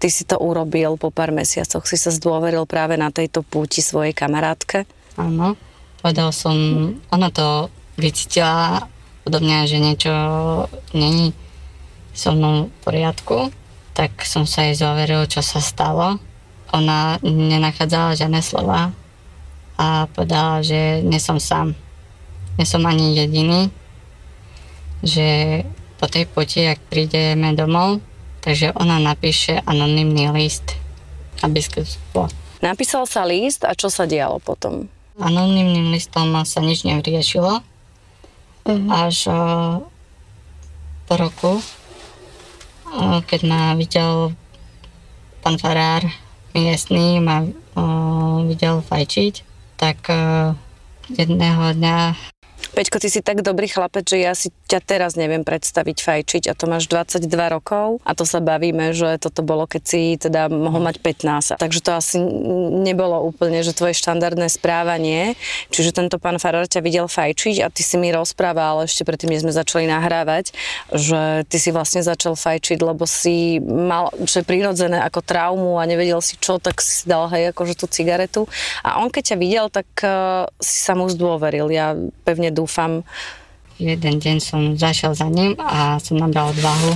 ty 0.00 0.08
si 0.10 0.28
to 0.28 0.36
urobil 0.40 0.98
po 0.98 1.14
pár 1.14 1.30
mesiacoch, 1.30 1.86
si 1.88 1.96
sa 1.96 2.12
zdôveril 2.12 2.66
práve 2.66 2.98
na 3.00 3.08
tejto 3.08 3.46
púti 3.46 3.80
svojej 3.80 4.12
kamarátke. 4.12 4.84
Áno. 5.16 5.54
Povedal 6.02 6.34
som, 6.34 6.56
ona 7.14 7.30
to 7.30 7.70
vycítila 7.94 8.90
odo 9.22 9.38
mňa, 9.38 9.58
že 9.70 9.78
niečo 9.78 10.14
není 10.92 11.30
so 12.10 12.34
mnou 12.34 12.68
v 12.68 12.76
poriadku, 12.82 13.54
tak 13.94 14.26
som 14.26 14.42
sa 14.42 14.66
jej 14.66 14.74
zoveril, 14.74 15.24
čo 15.30 15.40
sa 15.40 15.62
stalo. 15.62 16.18
Ona 16.72 17.20
nenachádzala 17.22 18.16
žiadne 18.16 18.40
slova 18.40 18.92
a 19.76 20.08
povedala, 20.12 20.64
že 20.64 21.04
nie 21.04 21.20
som 21.20 21.36
sám. 21.36 21.76
Nie 22.56 22.64
som 22.68 22.84
ani 22.84 23.16
jediný, 23.16 23.68
že 25.04 25.60
po 26.00 26.08
tej 26.08 26.26
poti, 26.28 26.66
ak 26.66 26.80
prídeme 26.88 27.54
domov, 27.54 28.02
takže 28.42 28.74
ona 28.74 28.98
napíše 28.98 29.60
anonymný 29.64 30.32
list 30.34 30.74
na 31.40 31.48
biskupstvo. 31.48 32.26
Napísal 32.62 33.06
sa 33.10 33.26
list 33.26 33.66
a 33.66 33.74
čo 33.74 33.90
sa 33.90 34.06
dialo 34.06 34.38
potom? 34.38 34.86
Anonymným 35.18 35.92
listom 35.92 36.32
sa 36.46 36.62
nič 36.62 36.86
nevyriešilo. 36.88 37.60
Až 38.88 39.16
uh, 39.28 39.82
po 41.10 41.14
roku, 41.18 41.52
uh, 41.58 43.18
keď 43.26 43.40
ma 43.44 43.60
videl 43.74 44.32
pán 45.42 45.58
Farár 45.58 46.06
miestný, 46.54 47.20
ma 47.20 47.44
uh, 47.44 48.44
videl 48.46 48.84
fajčiť, 48.84 49.34
tak 49.80 49.98
uh, 50.08 50.54
jedného 51.12 51.76
dňa 51.76 51.96
Peťko, 52.72 53.04
ty 53.04 53.12
si 53.12 53.20
tak 53.20 53.44
dobrý 53.44 53.68
chlapec, 53.68 54.08
že 54.08 54.18
ja 54.24 54.32
si 54.32 54.48
ťa 54.72 54.80
teraz 54.80 55.12
neviem 55.20 55.44
predstaviť 55.44 55.98
fajčiť 56.00 56.42
a 56.48 56.56
to 56.56 56.64
máš 56.64 56.88
22 56.88 57.28
rokov 57.28 58.00
a 58.08 58.16
to 58.16 58.24
sa 58.24 58.40
bavíme, 58.40 58.96
že 58.96 59.20
toto 59.20 59.44
bolo, 59.44 59.68
keď 59.68 59.82
si 59.84 60.16
teda 60.16 60.48
mohol 60.48 60.80
mať 60.88 60.96
15. 61.04 61.60
Takže 61.60 61.80
to 61.84 61.92
asi 61.92 62.16
nebolo 62.80 63.20
úplne, 63.20 63.60
že 63.60 63.76
tvoje 63.76 63.92
štandardné 64.00 64.48
správanie. 64.48 65.36
Čiže 65.68 65.92
tento 65.92 66.16
pán 66.16 66.40
Farár 66.40 66.64
ťa 66.64 66.80
videl 66.80 67.04
fajčiť 67.04 67.60
a 67.60 67.68
ty 67.68 67.84
si 67.84 68.00
mi 68.00 68.08
rozprával 68.08 68.88
ešte 68.88 69.04
predtým, 69.04 69.36
než 69.36 69.44
sme 69.44 69.52
začali 69.52 69.84
nahrávať, 69.84 70.56
že 70.88 71.44
ty 71.52 71.56
si 71.60 71.68
vlastne 71.68 72.00
začal 72.00 72.32
fajčiť, 72.32 72.80
lebo 72.80 73.04
si 73.04 73.60
mal, 73.60 74.08
že 74.24 74.40
prirodzené 74.40 75.04
ako 75.04 75.20
traumu 75.20 75.76
a 75.76 75.84
nevedel 75.84 76.24
si 76.24 76.40
čo, 76.40 76.56
tak 76.56 76.80
si 76.80 77.04
dal 77.04 77.28
hej, 77.28 77.52
akože 77.52 77.76
tú 77.76 77.84
cigaretu. 77.92 78.48
A 78.80 79.04
on 79.04 79.12
keď 79.12 79.34
ťa 79.34 79.36
videl, 79.36 79.66
tak 79.68 79.88
uh, 80.00 80.48
si 80.56 80.80
sa 80.80 80.96
mu 80.96 81.04
zdôveril. 81.12 81.68
Ja 81.68 81.92
pevne 82.24 82.48
dúfam, 82.48 83.04
jeden 83.82 84.22
deň 84.22 84.36
som 84.38 84.78
zašiel 84.78 85.18
za 85.18 85.26
ním 85.26 85.58
a 85.58 85.98
som 85.98 86.22
nabral 86.22 86.54
odvahu 86.54 86.94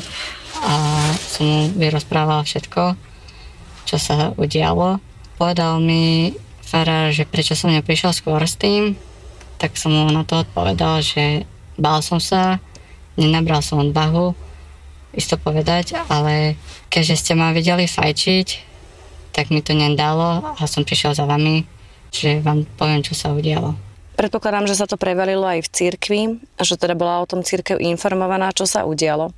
a 0.62 0.74
som 1.18 1.44
mu 1.44 1.60
vyrozprával 1.74 2.46
všetko, 2.46 2.94
čo 3.84 3.96
sa 3.98 4.32
udialo. 4.38 5.02
Povedal 5.36 5.82
mi 5.82 6.32
Farár, 6.62 7.10
že 7.10 7.28
prečo 7.28 7.58
som 7.58 7.74
neprišiel 7.74 8.14
skôr 8.14 8.40
s 8.42 8.56
tým, 8.58 8.94
tak 9.58 9.74
som 9.74 9.92
mu 9.92 10.08
na 10.10 10.22
to 10.22 10.42
odpovedal, 10.42 11.02
že 11.02 11.46
bál 11.76 12.00
som 12.00 12.18
sa, 12.18 12.58
nenabral 13.14 13.60
som 13.60 13.82
odvahu 13.82 14.34
isto 15.16 15.40
povedať, 15.40 15.96
ale 16.12 16.60
keďže 16.92 17.16
ste 17.16 17.32
ma 17.32 17.56
videli 17.56 17.88
fajčiť, 17.88 18.48
tak 19.32 19.48
mi 19.48 19.64
to 19.64 19.72
nedalo 19.72 20.56
a 20.56 20.62
som 20.68 20.84
prišiel 20.84 21.16
za 21.16 21.24
vami, 21.24 21.64
že 22.12 22.44
vám 22.44 22.68
poviem, 22.76 23.00
čo 23.00 23.16
sa 23.16 23.32
udialo. 23.32 23.85
Predpokladám, 24.16 24.64
že 24.64 24.80
sa 24.80 24.88
to 24.88 24.96
prevalilo 24.96 25.44
aj 25.44 25.68
v 25.68 25.72
cirkvi 25.72 26.20
že 26.56 26.80
teda 26.80 26.96
bola 26.96 27.20
o 27.20 27.28
tom 27.28 27.44
cirkev 27.44 27.76
informovaná, 27.76 28.48
čo 28.56 28.64
sa 28.64 28.88
udialo. 28.88 29.36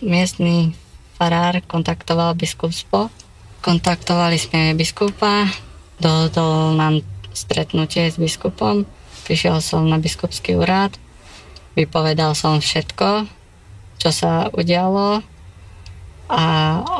Miestný 0.00 0.72
farár 1.20 1.60
kontaktoval 1.68 2.32
biskupstvo. 2.32 3.12
Kontaktovali 3.60 4.40
sme 4.40 4.72
biskupa, 4.72 5.48
dohodol 6.00 6.72
nám 6.76 7.04
stretnutie 7.36 8.08
s 8.08 8.16
biskupom. 8.16 8.88
Prišiel 9.28 9.60
som 9.60 9.88
na 9.88 9.96
biskupský 10.00 10.56
úrad, 10.56 10.96
vypovedal 11.76 12.36
som 12.36 12.60
všetko, 12.60 13.28
čo 14.00 14.10
sa 14.12 14.52
udialo 14.52 15.24
a 16.28 16.42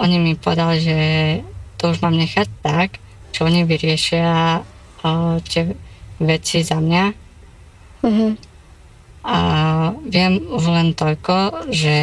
oni 0.04 0.16
mi 0.20 0.32
povedali, 0.36 0.76
že 0.80 0.98
to 1.76 1.92
už 1.92 2.00
mám 2.00 2.16
nechať 2.16 2.48
tak, 2.64 2.96
že 3.32 3.44
oni 3.44 3.68
vyriešia 3.68 4.64
tie 5.44 5.62
veci 6.24 6.64
za 6.64 6.80
mňa. 6.80 7.04
A 9.24 9.38
viem 10.04 10.32
už 10.52 10.64
len 10.68 10.92
toľko, 10.92 11.68
že 11.72 11.96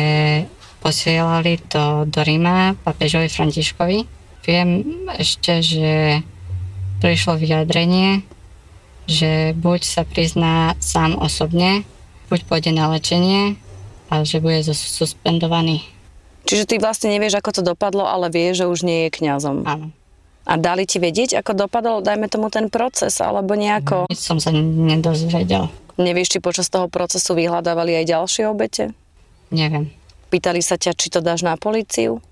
posielali 0.82 1.62
to 1.70 2.10
do 2.10 2.22
Ríma 2.26 2.74
papežovi 2.82 3.30
Františkovi. 3.30 4.00
Viem 4.42 4.70
ešte, 5.14 5.62
že 5.62 6.26
prišlo 6.98 7.38
vyjadrenie, 7.38 8.26
že 9.06 9.54
buď 9.54 9.82
sa 9.86 10.02
prizná 10.02 10.74
sám 10.82 11.18
osobne, 11.22 11.86
buď 12.34 12.40
pôjde 12.50 12.72
na 12.74 12.90
lečenie 12.90 13.62
a 14.10 14.26
že 14.26 14.42
bude 14.42 14.66
suspendovaný. 14.66 15.86
Čiže 16.50 16.66
ty 16.66 16.76
vlastne 16.82 17.14
nevieš, 17.14 17.38
ako 17.38 17.52
to 17.54 17.62
dopadlo, 17.62 18.10
ale 18.10 18.34
vieš, 18.34 18.66
že 18.66 18.70
už 18.70 18.80
nie 18.82 19.06
je 19.08 19.10
kňazom. 19.14 19.62
Áno. 19.70 19.94
A 20.46 20.58
dali 20.58 20.90
ti 20.90 20.98
vedieť, 20.98 21.38
ako 21.38 21.68
dopadol, 21.68 22.02
dajme 22.02 22.26
tomu 22.26 22.50
ten 22.50 22.68
proces, 22.68 23.22
alebo 23.22 23.54
nejako... 23.54 24.10
Nič 24.10 24.26
som 24.26 24.42
sa 24.42 24.50
nedozvedel. 24.54 25.70
Nevieš, 26.02 26.38
či 26.38 26.40
počas 26.42 26.68
toho 26.74 26.90
procesu 26.90 27.38
vyhľadávali 27.38 27.94
aj 28.02 28.06
ďalšie 28.10 28.44
obete? 28.50 28.90
Neviem. 29.54 29.94
Pýtali 30.34 30.64
sa 30.64 30.80
ťa, 30.80 30.98
či 30.98 31.14
to 31.14 31.20
dáš 31.22 31.46
na 31.46 31.60
políciu? 31.60 32.24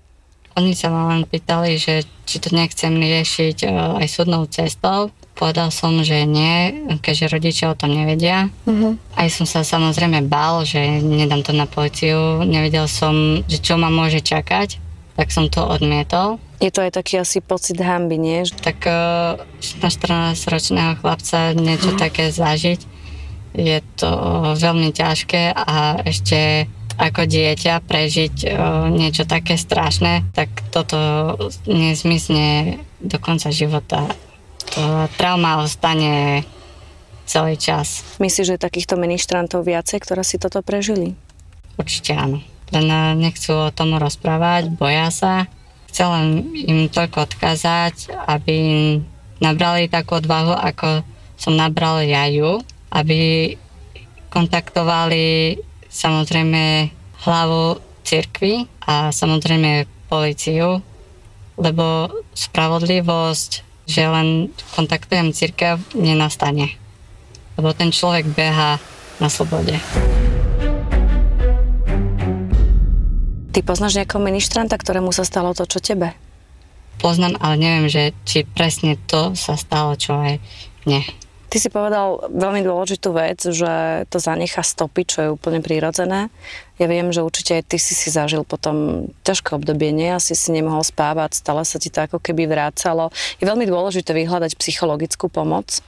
Oni 0.58 0.74
sa 0.74 0.90
ma 0.90 1.14
len 1.14 1.22
pýtali, 1.22 1.78
že 1.78 2.02
či 2.26 2.42
to 2.42 2.50
nechcem 2.50 2.90
riešiť 2.90 3.56
e, 3.62 3.68
aj 4.02 4.06
súdnou 4.10 4.50
cestou, 4.50 5.14
povedal 5.38 5.70
som, 5.70 5.94
že 6.02 6.26
nie, 6.26 6.90
keďže 6.98 7.30
rodičia 7.30 7.66
o 7.70 7.78
tom 7.78 7.94
nevedia. 7.94 8.50
Uh-huh. 8.66 8.98
Aj 9.14 9.30
som 9.30 9.46
sa 9.46 9.62
samozrejme 9.62 10.26
bál, 10.26 10.66
že 10.66 11.00
nedám 11.00 11.46
to 11.46 11.54
na 11.54 11.70
policiu, 11.70 12.42
nevedel 12.42 12.90
som, 12.90 13.40
že 13.46 13.62
čo 13.62 13.78
ma 13.78 13.88
môže 13.88 14.20
čakať, 14.20 14.89
tak 15.20 15.28
som 15.28 15.52
to 15.52 15.60
odmietol. 15.60 16.40
Je 16.64 16.72
to 16.72 16.80
aj 16.80 16.96
taký 16.96 17.20
asi 17.20 17.44
pocit 17.44 17.76
hamby, 17.76 18.16
nie? 18.16 18.40
Tak 18.48 18.88
eh, 18.88 19.36
na 19.84 19.88
14-ročného 19.92 20.96
chlapca 21.04 21.52
niečo 21.52 21.92
také 22.00 22.32
zažiť, 22.32 22.80
je 23.52 23.78
to 24.00 24.10
veľmi 24.56 24.88
ťažké 24.96 25.52
a 25.52 26.00
ešte 26.08 26.64
ako 26.96 27.28
dieťa 27.28 27.84
prežiť 27.84 28.36
eh, 28.48 28.56
niečo 28.88 29.28
také 29.28 29.60
strašné, 29.60 30.24
tak 30.32 30.48
toto 30.72 30.96
nezmysne 31.68 32.80
do 33.04 33.20
konca 33.20 33.52
života. 33.52 34.08
To 34.72 35.04
trauma 35.20 35.60
ostane 35.60 36.48
celý 37.28 37.60
čas. 37.60 38.16
Myslíš, 38.16 38.56
že 38.56 38.56
takýchto 38.56 38.96
ministrantov 38.96 39.68
viacej, 39.68 40.00
ktoré 40.00 40.24
si 40.24 40.40
toto 40.40 40.64
prežili? 40.64 41.12
Určite 41.76 42.16
áno. 42.16 42.40
Len 42.70 42.86
eh, 42.86 43.14
nechcú 43.18 43.70
o 43.70 43.74
tom 43.74 43.98
rozprávať, 43.98 44.70
boja 44.74 45.10
sa. 45.10 45.46
Chcem 45.90 46.06
im 46.54 46.86
toľko 46.86 47.26
odkázať, 47.26 48.14
aby 48.30 48.56
nabrali 49.42 49.90
takú 49.90 50.22
odvahu, 50.22 50.54
ako 50.54 51.02
som 51.34 51.58
nabral 51.58 52.04
ja 52.06 52.30
ju, 52.30 52.62
aby 52.94 53.52
kontaktovali 54.30 55.58
samozrejme 55.90 56.94
hlavu 57.26 57.82
cirkvi 58.06 58.70
a 58.86 59.10
samozrejme 59.10 59.88
policiu, 60.06 60.78
lebo 61.58 62.08
spravodlivosť, 62.34 63.50
že 63.90 64.02
len 64.06 64.54
kontaktujem 64.78 65.34
cirkev, 65.34 65.82
nenastane. 65.98 66.70
Lebo 67.58 67.74
ten 67.74 67.90
človek 67.90 68.30
beha 68.30 68.78
na 69.18 69.28
slobode. 69.28 69.74
Ty 73.50 73.66
poznáš 73.66 73.98
nejakého 73.98 74.22
ministranta, 74.22 74.78
ktorému 74.78 75.10
sa 75.10 75.26
stalo 75.26 75.50
to, 75.58 75.66
čo 75.66 75.82
tebe? 75.82 76.14
Poznám, 77.02 77.34
ale 77.42 77.58
neviem, 77.58 77.86
že 77.90 78.14
či 78.22 78.46
presne 78.46 78.94
to 79.10 79.34
sa 79.34 79.58
stalo, 79.58 79.98
čo 79.98 80.14
aj 80.14 80.38
mne. 80.86 81.02
Ty 81.50 81.58
si 81.58 81.66
povedal 81.66 82.30
veľmi 82.30 82.62
dôležitú 82.62 83.10
vec, 83.10 83.42
že 83.42 84.06
to 84.06 84.22
zanechá 84.22 84.62
stopy, 84.62 85.02
čo 85.02 85.18
je 85.18 85.34
úplne 85.34 85.58
prirodzené. 85.58 86.30
Ja 86.78 86.86
viem, 86.86 87.10
že 87.10 87.26
určite 87.26 87.58
aj 87.58 87.74
ty 87.74 87.76
si 87.82 87.98
si 87.98 88.06
zažil 88.06 88.46
potom 88.46 89.10
ťažké 89.26 89.58
obdobie, 89.58 89.90
nie? 89.90 90.14
Asi 90.14 90.38
si 90.38 90.54
nemohol 90.54 90.86
spávať, 90.86 91.42
stále 91.42 91.66
sa 91.66 91.82
ti 91.82 91.90
to 91.90 92.06
ako 92.06 92.22
keby 92.22 92.46
vrácalo. 92.46 93.10
Je 93.42 93.50
veľmi 93.50 93.66
dôležité 93.66 94.14
vyhľadať 94.14 94.54
psychologickú 94.62 95.26
pomoc. 95.26 95.82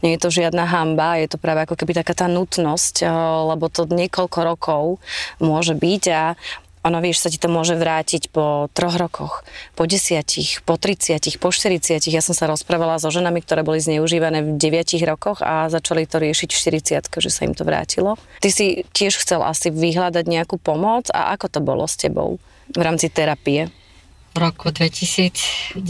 Nie 0.00 0.16
je 0.16 0.22
to 0.22 0.30
žiadna 0.30 0.64
hamba, 0.70 1.18
je 1.18 1.28
to 1.34 1.38
práve 1.38 1.66
ako 1.66 1.74
keby 1.74 1.98
taká 1.98 2.14
tá 2.14 2.26
nutnosť, 2.30 3.04
eh, 3.04 3.10
lebo 3.54 3.68
to 3.68 3.84
niekoľko 3.90 4.38
rokov 4.40 4.82
môže 5.42 5.74
byť 5.74 6.04
a 6.14 6.22
ono, 6.84 7.00
vieš, 7.00 7.24
sa 7.24 7.28
ti 7.32 7.40
to 7.40 7.48
môže 7.48 7.72
vrátiť 7.80 8.28
po 8.28 8.68
troch 8.76 9.00
rokoch, 9.00 9.40
po 9.72 9.88
desiatich, 9.88 10.60
po 10.68 10.76
30, 10.76 11.40
po 11.40 11.48
40. 11.48 12.12
Ja 12.12 12.20
som 12.20 12.36
sa 12.36 12.44
rozprávala 12.44 13.00
so 13.00 13.08
ženami, 13.08 13.40
ktoré 13.40 13.64
boli 13.64 13.80
zneužívané 13.80 14.44
v 14.44 14.60
9 14.60 15.00
rokoch 15.08 15.40
a 15.40 15.72
začali 15.72 16.04
to 16.04 16.20
riešiť 16.20 16.48
v 16.52 16.58
40, 17.00 17.24
že 17.24 17.30
sa 17.32 17.48
im 17.48 17.56
to 17.56 17.64
vrátilo. 17.64 18.20
Ty 18.44 18.48
si 18.52 18.84
tiež 18.92 19.16
chcel 19.16 19.40
asi 19.40 19.72
vyhľadať 19.72 20.24
nejakú 20.28 20.60
pomoc 20.60 21.08
a 21.08 21.32
ako 21.32 21.46
to 21.48 21.60
bolo 21.64 21.88
s 21.88 21.96
tebou 21.96 22.36
v 22.68 22.80
rámci 22.84 23.08
terapie? 23.08 23.72
V 24.34 24.42
roku 24.42 24.68
2019 24.68 25.80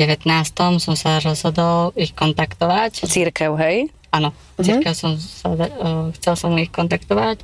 som 0.79 0.95
sa 0.95 1.19
rozhodol 1.19 1.91
ich 1.99 2.15
kontaktovať. 2.15 3.09
Církev, 3.09 3.57
hej? 3.59 3.91
Áno, 4.15 4.31
mm 4.63 4.87
som 4.95 5.19
sa, 5.19 5.51
uh, 5.51 6.15
chcel 6.15 6.35
som 6.39 6.55
ich 6.55 6.71
kontaktovať, 6.71 7.43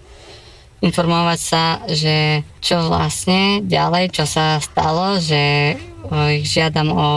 informovať 0.80 1.40
sa, 1.40 1.64
že 1.88 2.40
čo 2.64 2.88
vlastne 2.88 3.60
ďalej, 3.64 4.16
čo 4.16 4.24
sa 4.24 4.56
stalo, 4.60 5.20
že 5.20 5.76
uh, 5.76 6.32
ich 6.32 6.48
žiadam 6.48 6.88
o 6.92 7.08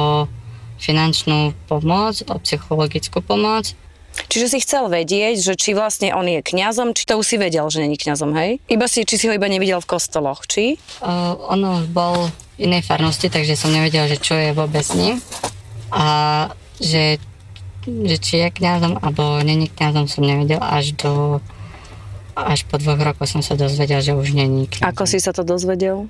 finančnú 0.83 1.55
pomoc, 1.71 2.19
o 2.27 2.35
psychologickú 2.43 3.23
pomoc. 3.23 3.71
Čiže 4.29 4.47
si 4.51 4.57
chcel 4.61 4.93
vedieť, 4.93 5.41
že 5.41 5.53
či 5.57 5.73
vlastne 5.73 6.13
on 6.13 6.27
je 6.29 6.43
kňazom, 6.45 6.93
či 6.93 7.07
to 7.09 7.17
už 7.17 7.25
si 7.25 7.37
vedel, 7.41 7.65
že 7.71 7.81
není 7.81 7.97
kňazom, 7.97 8.35
hej? 8.37 8.61
Iba 8.69 8.85
si, 8.85 9.07
či 9.07 9.17
si 9.17 9.25
ho 9.25 9.33
iba 9.33 9.49
nevidel 9.49 9.81
v 9.81 9.89
kostoloch, 9.89 10.45
či? 10.45 10.77
Uh, 11.01 11.33
on 11.49 11.65
už 11.65 11.89
bol 11.89 12.29
v 12.59 12.69
inej 12.69 12.85
farnosti, 12.85 13.31
takže 13.33 13.57
som 13.57 13.73
nevedel, 13.73 14.05
že 14.05 14.21
čo 14.21 14.37
je 14.37 14.53
vôbec 14.53 14.85
s 14.85 14.93
ním. 14.93 15.17
A 15.89 16.05
že, 16.77 17.17
že 17.87 18.17
či 18.21 18.45
je 18.45 18.53
kňazom, 18.53 19.01
alebo 19.01 19.41
není 19.41 19.65
kňazom, 19.71 20.05
som 20.05 20.21
nevedel 20.21 20.61
až 20.61 20.93
do 20.93 21.41
až 22.33 22.65
po 22.65 22.81
dvoch 22.81 22.99
rokoch 22.99 23.29
som 23.29 23.45
sa 23.45 23.53
dozvedel, 23.53 24.01
že 24.01 24.17
už 24.17 24.33
není 24.33 24.69
kňazom. 24.69 24.89
Ako 24.89 25.03
si 25.05 25.21
sa 25.21 25.31
to 25.31 25.45
dozvedel? 25.45 26.09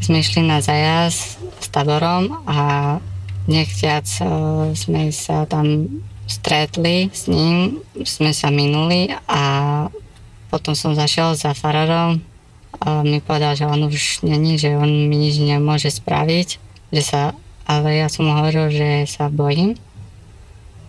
Sme 0.00 0.20
išli 0.20 0.42
na 0.44 0.58
zajazd 0.58 1.38
s 1.60 1.66
taborom 1.70 2.42
a 2.44 2.98
nechciac 3.46 4.04
uh, 4.24 4.72
sme 4.74 5.12
sa 5.14 5.44
tam 5.46 5.88
stretli 6.24 7.12
s 7.12 7.28
ním, 7.28 7.84
sme 8.02 8.32
sa 8.32 8.48
minuli 8.48 9.12
a 9.28 9.42
potom 10.48 10.72
som 10.72 10.96
zašiel 10.96 11.36
za 11.36 11.52
farárom 11.52 12.24
a 12.80 13.04
mi 13.04 13.20
povedal, 13.20 13.54
že 13.54 13.68
on 13.68 13.86
už 13.86 14.24
není, 14.26 14.56
že 14.56 14.74
on 14.74 14.88
mi 15.08 15.16
nič 15.20 15.38
nemôže 15.38 15.92
spraviť, 15.92 16.48
že 16.90 17.02
sa, 17.04 17.22
ale 17.68 18.00
ja 18.00 18.08
som 18.08 18.26
mu 18.26 18.32
hovoril, 18.34 18.72
že 18.72 19.04
sa 19.06 19.28
bojím, 19.28 19.76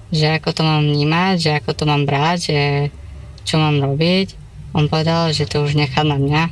že 0.10 0.40
ako 0.40 0.50
to 0.56 0.62
mám 0.64 0.82
vnímať, 0.88 1.36
že 1.38 1.52
ako 1.60 1.72
to 1.76 1.84
mám 1.86 2.08
brať, 2.08 2.38
že 2.52 2.62
čo 3.46 3.62
mám 3.62 3.78
robiť. 3.84 4.45
On 4.76 4.92
povedal, 4.92 5.32
že 5.32 5.48
to 5.48 5.64
už 5.64 5.80
nechá 5.80 6.04
na 6.04 6.20
mňa, 6.20 6.52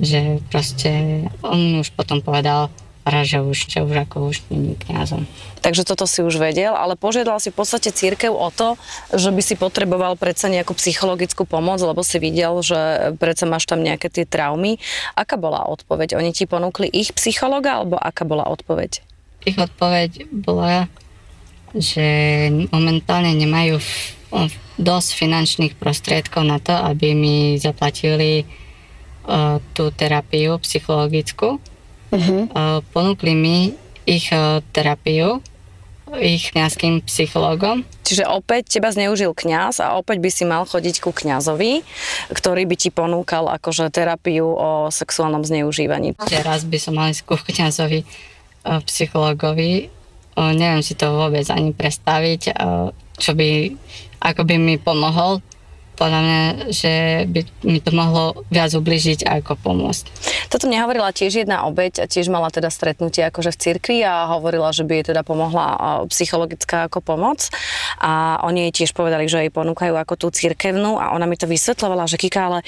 že 0.00 0.40
proste, 0.48 0.90
on 1.44 1.84
už 1.84 1.92
potom 1.92 2.24
povedal, 2.24 2.72
že 3.06 3.38
už, 3.38 3.70
že 3.70 3.86
už 3.86 4.02
ako 4.02 4.34
už 4.34 4.42
není 4.50 4.74
kňazom. 4.74 5.30
Takže 5.62 5.86
toto 5.86 6.10
si 6.10 6.26
už 6.26 6.42
vedel, 6.42 6.74
ale 6.74 6.98
požiadal 6.98 7.38
si 7.38 7.54
v 7.54 7.58
podstate 7.62 7.94
církev 7.94 8.34
o 8.34 8.50
to, 8.50 8.74
že 9.14 9.30
by 9.30 9.42
si 9.44 9.54
potreboval 9.54 10.18
predsa 10.18 10.50
nejakú 10.50 10.74
psychologickú 10.74 11.46
pomoc, 11.46 11.78
lebo 11.78 12.02
si 12.02 12.18
videl, 12.18 12.58
že 12.66 13.14
predsa 13.20 13.46
máš 13.46 13.70
tam 13.70 13.84
nejaké 13.84 14.10
tie 14.10 14.26
traumy. 14.26 14.82
Aká 15.14 15.38
bola 15.38 15.70
odpoveď? 15.70 16.18
Oni 16.18 16.34
ti 16.34 16.50
ponúkli 16.50 16.90
ich 16.90 17.14
psychologa, 17.14 17.78
alebo 17.78 17.94
aká 17.94 18.26
bola 18.26 18.50
odpoveď? 18.50 19.06
Ich 19.46 19.54
odpoveď 19.54 20.26
bola, 20.42 20.90
že 21.78 22.02
momentálne 22.74 23.38
nemajú 23.38 23.78
dosť 24.76 25.08
finančných 25.16 25.74
prostriedkov 25.78 26.44
na 26.44 26.58
to, 26.60 26.74
aby 26.74 27.16
mi 27.16 27.56
zaplatili 27.56 28.44
uh, 28.44 29.58
tú 29.72 29.88
terapiu 29.94 30.58
psychologickú. 30.60 31.58
Uh-huh. 32.12 32.46
Uh, 32.50 32.80
ponúkli 32.92 33.32
mi 33.34 33.74
ich 34.06 34.30
uh, 34.30 34.62
terapiu, 34.70 35.42
ich 36.22 36.54
kňazským 36.54 37.02
psychológom. 37.06 37.82
Čiže 38.06 38.30
opäť 38.30 38.78
teba 38.78 38.94
zneužil 38.94 39.34
kňaz 39.34 39.82
a 39.82 39.98
opäť 39.98 40.22
by 40.22 40.30
si 40.30 40.44
mal 40.46 40.62
chodiť 40.62 41.02
ku 41.02 41.10
kňazovi, 41.10 41.82
ktorý 42.30 42.62
by 42.62 42.76
ti 42.78 42.94
ponúkal 42.94 43.50
akože 43.50 43.90
terapiu 43.90 44.46
o 44.46 44.70
sexuálnom 44.94 45.42
zneužívaní. 45.42 46.14
Teraz 46.30 46.62
by 46.62 46.78
som 46.78 46.94
mal 46.94 47.10
ísť 47.10 47.26
ku 47.26 47.34
kňazovi, 47.34 48.06
psychológovi. 48.86 49.90
Uh, 50.38 50.54
neviem 50.54 50.84
si 50.84 50.94
to 50.94 51.10
vôbec 51.10 51.48
ani 51.50 51.74
predstaviť, 51.74 52.54
čo 53.16 53.32
by, 53.36 53.72
ako 54.20 54.42
by 54.44 54.56
mi 54.56 54.76
pomohol. 54.76 55.40
Podľa 55.96 56.20
mňa, 56.20 56.40
že 56.76 57.24
by 57.24 57.40
mi 57.64 57.80
to 57.80 57.88
mohlo 57.96 58.44
viac 58.52 58.68
ubližiť 58.76 59.24
ako 59.24 59.56
pomôcť. 59.64 60.04
Toto 60.52 60.68
mne 60.68 60.84
hovorila 60.84 61.08
tiež 61.08 61.40
jedna 61.40 61.64
obeď 61.64 62.04
a 62.04 62.06
tiež 62.06 62.28
mala 62.28 62.52
teda 62.52 62.68
stretnutie 62.68 63.24
akože 63.24 63.56
v 63.56 63.60
cirkvi 63.64 63.98
a 64.04 64.28
hovorila, 64.28 64.76
že 64.76 64.84
by 64.84 65.00
jej 65.00 65.16
teda 65.16 65.24
pomohla 65.24 66.04
psychologická 66.12 66.92
ako 66.92 67.00
pomoc 67.00 67.48
a 67.96 68.44
oni 68.44 68.68
jej 68.68 68.84
tiež 68.84 68.92
povedali, 68.92 69.24
že 69.24 69.48
jej 69.48 69.48
ponúkajú 69.48 69.96
ako 69.96 70.20
tú 70.20 70.28
cirkevnú 70.28 71.00
a 71.00 71.16
ona 71.16 71.24
mi 71.24 71.40
to 71.40 71.48
vysvetľovala, 71.48 72.04
že 72.04 72.20
Kika, 72.20 72.44
ale 72.44 72.60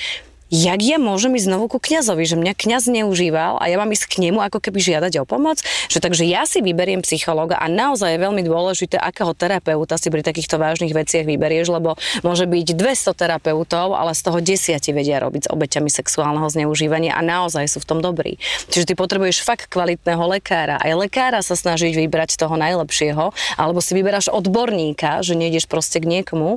jak 0.48 0.80
ja 0.80 0.96
môžem 0.96 1.36
ísť 1.36 1.46
znovu 1.48 1.68
ku 1.68 1.78
kňazovi, 1.78 2.24
že 2.24 2.36
mňa 2.40 2.54
kňaz 2.56 2.88
neužíval 2.88 3.60
a 3.60 3.68
ja 3.68 3.76
mám 3.76 3.92
ísť 3.92 4.04
k 4.08 4.14
nemu 4.28 4.40
ako 4.40 4.64
keby 4.64 4.80
žiadať 4.80 5.12
o 5.20 5.24
pomoc, 5.28 5.60
že 5.92 6.00
takže 6.00 6.24
ja 6.24 6.48
si 6.48 6.64
vyberiem 6.64 7.04
psychologa 7.04 7.60
a 7.60 7.68
naozaj 7.68 8.16
je 8.16 8.24
veľmi 8.24 8.42
dôležité, 8.44 8.96
akého 8.96 9.36
terapeuta 9.36 10.00
si 10.00 10.08
pri 10.08 10.24
takýchto 10.24 10.56
vážnych 10.56 10.96
veciach 10.96 11.28
vyberieš, 11.28 11.68
lebo 11.68 12.00
môže 12.24 12.48
byť 12.48 12.66
200 12.72 13.12
terapeutov, 13.12 13.92
ale 13.92 14.16
z 14.16 14.20
toho 14.24 14.38
desiati 14.40 14.90
vedia 14.96 15.20
robiť 15.20 15.46
s 15.46 15.52
obeťami 15.52 15.92
sexuálneho 15.92 16.48
zneužívania 16.48 17.12
a 17.12 17.20
naozaj 17.20 17.68
sú 17.68 17.84
v 17.84 17.88
tom 17.88 17.98
dobrí. 18.00 18.40
Čiže 18.72 18.92
ty 18.92 18.94
potrebuješ 18.96 19.44
fakt 19.44 19.68
kvalitného 19.68 20.24
lekára. 20.40 20.80
Aj 20.80 20.92
lekára 20.96 21.44
sa 21.44 21.52
snažiť 21.52 21.92
vybrať 21.92 22.40
toho 22.40 22.56
najlepšieho, 22.56 23.36
alebo 23.60 23.84
si 23.84 23.92
vyberáš 23.92 24.32
odborníka, 24.32 25.20
že 25.20 25.36
nejdeš 25.36 25.68
proste 25.68 26.00
k 26.00 26.08
niekomu. 26.08 26.56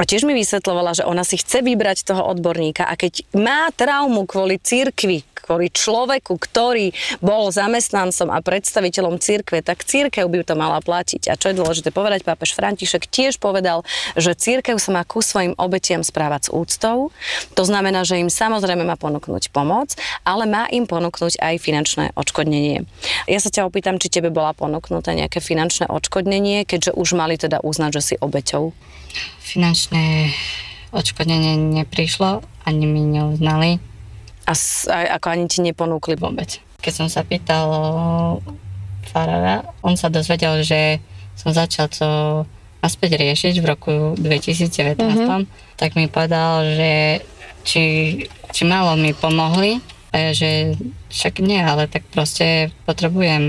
A 0.00 0.02
tiež 0.08 0.24
mi 0.24 0.32
vysvetlovala, 0.32 0.96
že 0.96 1.04
ona 1.04 1.26
si 1.26 1.36
chce 1.36 1.60
vybrať 1.60 2.08
toho 2.08 2.24
odborníka 2.24 2.86
a 2.86 2.94
keď 2.96 3.25
má 3.34 3.70
traumu 3.74 4.28
kvôli 4.28 4.60
cirkvi, 4.62 5.26
kvôli 5.46 5.70
človeku, 5.70 6.34
ktorý 6.42 6.90
bol 7.22 7.54
zamestnancom 7.54 8.34
a 8.34 8.42
predstaviteľom 8.42 9.22
cirkve, 9.22 9.62
tak 9.62 9.86
církev 9.86 10.26
by 10.26 10.42
to 10.42 10.58
mala 10.58 10.82
platiť. 10.82 11.30
A 11.30 11.38
čo 11.38 11.54
je 11.54 11.58
dôležité 11.62 11.94
povedať, 11.94 12.26
pápež 12.26 12.58
František 12.58 13.06
tiež 13.06 13.38
povedal, 13.38 13.86
že 14.18 14.34
církev 14.34 14.82
sa 14.82 14.90
má 14.90 15.02
ku 15.06 15.22
svojim 15.22 15.54
obetiam 15.54 16.02
správať 16.02 16.50
s 16.50 16.52
úctou. 16.52 17.14
To 17.54 17.62
znamená, 17.62 18.02
že 18.02 18.18
im 18.18 18.26
samozrejme 18.26 18.82
má 18.82 18.98
ponúknuť 18.98 19.54
pomoc, 19.54 19.94
ale 20.26 20.50
má 20.50 20.66
im 20.74 20.90
ponúknuť 20.90 21.38
aj 21.38 21.54
finančné 21.62 22.04
odškodnenie. 22.18 22.82
Ja 23.30 23.38
sa 23.38 23.54
ťa 23.54 23.70
opýtam, 23.70 24.02
či 24.02 24.10
tebe 24.10 24.34
bola 24.34 24.50
ponúknuté 24.50 25.14
nejaké 25.14 25.38
finančné 25.38 25.86
odškodnenie, 25.86 26.66
keďže 26.66 26.98
už 26.98 27.14
mali 27.14 27.38
teda 27.38 27.62
uznať, 27.62 27.90
že 27.94 28.02
si 28.02 28.14
obeťou. 28.18 28.74
Finančné 29.46 30.34
odškodnenie 30.96 31.60
neprišlo, 31.84 32.40
ani 32.64 32.84
mi 32.88 33.04
neuznali 33.04 33.78
A 34.48 34.52
s, 34.56 34.88
aj, 34.88 35.20
ako 35.20 35.26
ani 35.28 35.44
ti 35.46 35.60
neponúkli. 35.60 36.16
vôbec. 36.16 36.58
Keď 36.80 36.92
som 36.92 37.08
sa 37.12 37.22
pýtal 37.22 37.68
farára, 39.12 39.68
on 39.84 39.94
sa 39.94 40.08
dozvedel, 40.08 40.64
že 40.64 40.98
som 41.36 41.52
začal 41.52 41.92
to 41.92 42.08
naspäť 42.80 43.18
riešiť 43.20 43.54
v 43.60 43.66
roku 43.66 43.94
2019, 44.16 44.96
tak 45.76 45.98
mi 45.98 46.08
povedal, 46.08 46.64
že 46.76 46.92
či, 47.66 47.84
či 48.54 48.62
málo 48.62 48.94
mi 48.94 49.10
pomohli, 49.12 49.82
a 50.16 50.30
ja, 50.30 50.30
že 50.32 50.80
však 51.12 51.44
nie, 51.44 51.60
ale 51.60 51.90
tak 51.92 52.08
proste 52.08 52.72
potrebujem 52.88 53.44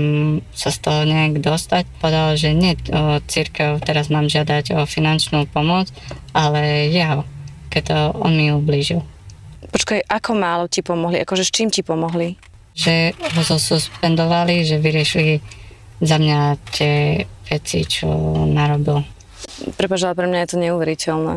sa 0.52 0.68
z 0.68 0.78
toho 0.84 1.00
nejak 1.08 1.40
dostať. 1.40 1.88
Povedal, 1.96 2.36
že 2.36 2.52
nie, 2.52 2.76
o 2.92 3.24
církev 3.24 3.80
teraz 3.80 4.12
mám 4.12 4.28
žiadať 4.28 4.76
o 4.76 4.84
finančnú 4.84 5.48
pomoc, 5.48 5.88
ale 6.36 6.92
jeho, 6.92 7.24
keď 7.68 7.82
to 7.84 7.98
on 8.18 8.32
mi 8.34 8.50
ublížil. 8.52 9.04
Počkaj, 9.68 10.08
ako 10.08 10.30
málo 10.34 10.64
ti 10.66 10.80
pomohli? 10.80 11.20
Akože 11.20 11.44
s 11.44 11.52
čím 11.52 11.68
ti 11.68 11.84
pomohli? 11.84 12.40
Že 12.78 13.12
ho 13.18 13.56
suspendovali, 13.58 14.64
že 14.64 14.80
vyriešili 14.80 15.42
za 15.98 16.16
mňa 16.16 16.38
tie 16.70 17.26
veci, 17.50 17.82
čo 17.84 18.06
narobil. 18.46 19.02
Prepač, 19.74 20.06
ale 20.06 20.14
pre 20.14 20.26
mňa 20.30 20.38
je 20.44 20.50
to 20.54 20.58
neuveriteľné. 20.62 21.34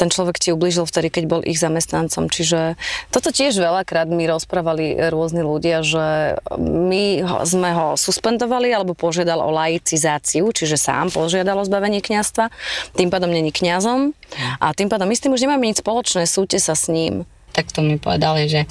Ten 0.00 0.08
človek 0.08 0.40
ti 0.40 0.48
ublížil 0.48 0.88
vtedy, 0.88 1.12
keď 1.12 1.24
bol 1.28 1.40
ich 1.44 1.60
zamestnancom. 1.60 2.32
Čiže 2.32 2.80
toto 3.12 3.28
tiež 3.28 3.60
veľakrát 3.60 4.08
mi 4.08 4.24
rozprávali 4.24 4.96
rôzni 5.12 5.44
ľudia, 5.44 5.84
že 5.84 6.40
my 6.56 7.20
ho, 7.20 7.36
sme 7.44 7.76
ho 7.76 8.00
suspendovali 8.00 8.72
alebo 8.72 8.96
požiadal 8.96 9.44
o 9.44 9.52
laicizáciu, 9.52 10.48
čiže 10.56 10.80
sám 10.80 11.12
požiadal 11.12 11.60
o 11.60 11.68
zbavenie 11.68 12.00
kňazstva. 12.00 12.48
Tým 12.96 13.12
pádom 13.12 13.28
není 13.28 13.52
kňazom 13.52 14.16
a 14.56 14.72
tým 14.72 14.88
pádom 14.88 15.04
my 15.04 15.12
s 15.12 15.20
tým 15.20 15.36
už 15.36 15.44
nemáme 15.44 15.68
nič 15.68 15.84
spoločné, 15.84 16.24
súďte 16.24 16.64
sa 16.64 16.72
s 16.72 16.88
ním. 16.88 17.28
Tak 17.52 17.68
to 17.68 17.84
mi 17.84 18.00
povedali, 18.00 18.48
že 18.48 18.64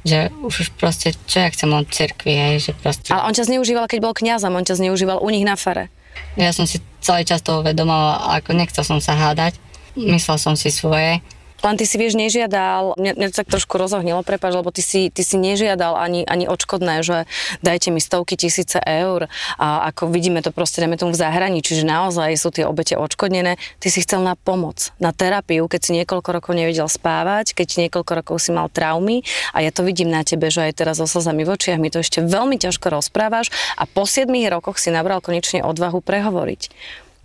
že 0.00 0.32
už 0.40 0.72
proste, 0.80 1.12
čo 1.28 1.44
ja 1.44 1.52
chcem 1.52 1.68
od 1.76 1.84
cirkvi, 1.84 2.32
hej, 2.32 2.54
že 2.64 2.72
proste... 2.72 3.12
Ale 3.12 3.28
on 3.28 3.36
ťa 3.36 3.52
zneužíval, 3.52 3.84
keď 3.84 4.00
bol 4.00 4.16
kňazom, 4.16 4.56
on 4.56 4.64
ťa 4.64 4.80
zneužíval 4.80 5.20
u 5.20 5.28
nich 5.28 5.44
na 5.44 5.60
fare. 5.60 5.92
Ja 6.40 6.56
som 6.56 6.64
si 6.64 6.80
celý 7.04 7.28
čas 7.28 7.44
toho 7.44 7.60
vedomala, 7.60 8.40
ako 8.40 8.56
nechcel 8.56 8.80
som 8.80 8.96
sa 8.96 9.12
hádať. 9.12 9.60
Myslel 9.98 10.38
som 10.38 10.54
si 10.54 10.70
svoje. 10.70 11.22
Len 11.60 11.76
ty 11.76 11.84
si 11.84 12.00
vieš, 12.00 12.16
nežiadal, 12.16 12.96
mňa, 12.96 13.12
mňa 13.20 13.26
to 13.32 13.44
tak 13.44 13.52
trošku 13.52 13.76
rozohnilo, 13.76 14.24
prepáč, 14.24 14.56
lebo 14.56 14.72
ty 14.72 14.80
si, 14.80 15.12
ty 15.12 15.20
si 15.20 15.36
nežiadal 15.36 15.92
ani, 15.92 16.24
ani 16.24 16.48
odškodné, 16.48 17.04
že 17.04 17.28
dajte 17.60 17.92
mi 17.92 18.00
stovky 18.00 18.40
tisíce 18.40 18.80
eur 18.80 19.28
a 19.60 19.92
ako 19.92 20.08
vidíme 20.08 20.40
to 20.40 20.56
proste, 20.56 20.80
dajme 20.80 20.96
tomu 20.96 21.12
v 21.12 21.20
zahraničí, 21.20 21.76
že 21.76 21.84
naozaj 21.84 22.32
sú 22.40 22.48
tie 22.48 22.64
obete 22.64 22.96
odškodnené, 22.96 23.60
ty 23.76 23.92
si 23.92 24.00
chcel 24.00 24.24
na 24.24 24.40
pomoc, 24.40 24.96
na 24.96 25.12
terapiu, 25.12 25.68
keď 25.68 25.80
si 25.84 25.90
niekoľko 26.00 26.40
rokov 26.40 26.52
nevedel 26.56 26.88
spávať, 26.88 27.52
keď 27.52 27.88
niekoľko 27.88 28.12
rokov 28.24 28.36
si 28.40 28.56
mal 28.56 28.72
traumy 28.72 29.20
a 29.52 29.60
ja 29.60 29.68
to 29.68 29.84
vidím 29.84 30.08
na 30.08 30.24
tebe, 30.24 30.48
že 30.48 30.64
aj 30.64 30.80
teraz 30.80 30.96
so 30.96 31.04
slzami 31.04 31.44
v 31.44 31.60
očiach 31.60 31.76
mi 31.76 31.92
to 31.92 32.00
ešte 32.00 32.24
veľmi 32.24 32.56
ťažko 32.56 32.88
rozprávaš 32.88 33.52
a 33.76 33.84
po 33.84 34.08
7 34.08 34.32
rokoch 34.48 34.80
si 34.80 34.88
nabral 34.88 35.20
konečne 35.20 35.60
odvahu 35.60 36.00
prehovoriť. 36.00 36.72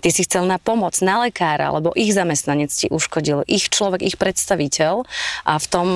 Ty 0.06 0.14
si 0.14 0.22
chcel 0.22 0.46
na 0.46 0.62
pomoc, 0.62 0.94
na 1.02 1.26
lekára, 1.26 1.74
lebo 1.74 1.90
ich 1.98 2.14
zamestnanec 2.14 2.70
ti 2.70 2.86
uškodil, 2.94 3.42
ich 3.50 3.74
človek, 3.74 4.06
ich 4.06 4.22
predstaviteľ 4.22 5.02
a 5.50 5.54
v 5.58 5.66
tom 5.66 5.88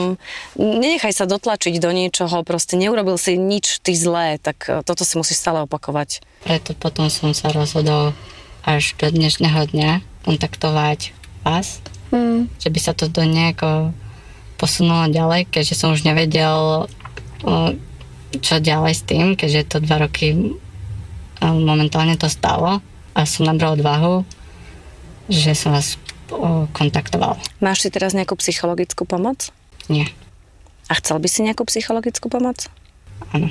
nenechaj 0.58 1.14
sa 1.14 1.30
dotlačiť 1.30 1.78
do 1.78 1.94
niečoho, 1.94 2.42
proste 2.42 2.74
neurobil 2.74 3.22
si 3.22 3.38
nič 3.38 3.78
ty 3.86 3.94
zlé, 3.94 4.42
tak 4.42 4.66
e, 4.66 4.82
toto 4.82 5.06
si 5.06 5.14
musíš 5.14 5.38
stále 5.38 5.62
opakovať. 5.62 6.26
Preto 6.42 6.74
potom 6.74 7.14
som 7.14 7.38
sa 7.38 7.54
rozhodol 7.54 8.18
až 8.66 8.98
do 8.98 9.14
dnešného 9.14 9.70
dňa 9.78 10.02
kontaktovať 10.26 11.14
vás, 11.46 11.78
Hmm. 12.10 12.50
že 12.58 12.74
by 12.74 12.80
sa 12.82 12.98
to 12.98 13.06
do 13.06 13.22
nejako 13.22 13.94
posunulo 14.58 15.06
ďalej, 15.14 15.46
keďže 15.54 15.78
som 15.78 15.94
už 15.94 16.02
nevedel, 16.02 16.90
o, 17.46 17.78
čo 18.42 18.58
ďalej 18.58 18.94
s 18.98 19.04
tým, 19.06 19.38
keďže 19.38 19.78
to 19.78 19.78
dva 19.86 20.10
roky 20.10 20.34
o, 20.34 21.48
momentálne 21.54 22.18
to 22.18 22.26
stalo 22.26 22.82
a 23.14 23.26
som 23.26 23.46
nabral 23.46 23.78
odvahu, 23.78 24.26
že 25.30 25.54
som 25.54 25.74
vás 25.74 25.98
kontaktoval. 26.74 27.42
Máš 27.58 27.86
si 27.86 27.90
teraz 27.90 28.14
nejakú 28.14 28.38
psychologickú 28.38 29.06
pomoc? 29.06 29.50
Nie, 29.90 30.14
A 30.90 30.98
chcel 31.02 31.18
by 31.18 31.26
si 31.26 31.42
nejakú 31.42 31.66
psychologickú 31.66 32.30
pomoc? 32.30 32.70
áno. 33.34 33.50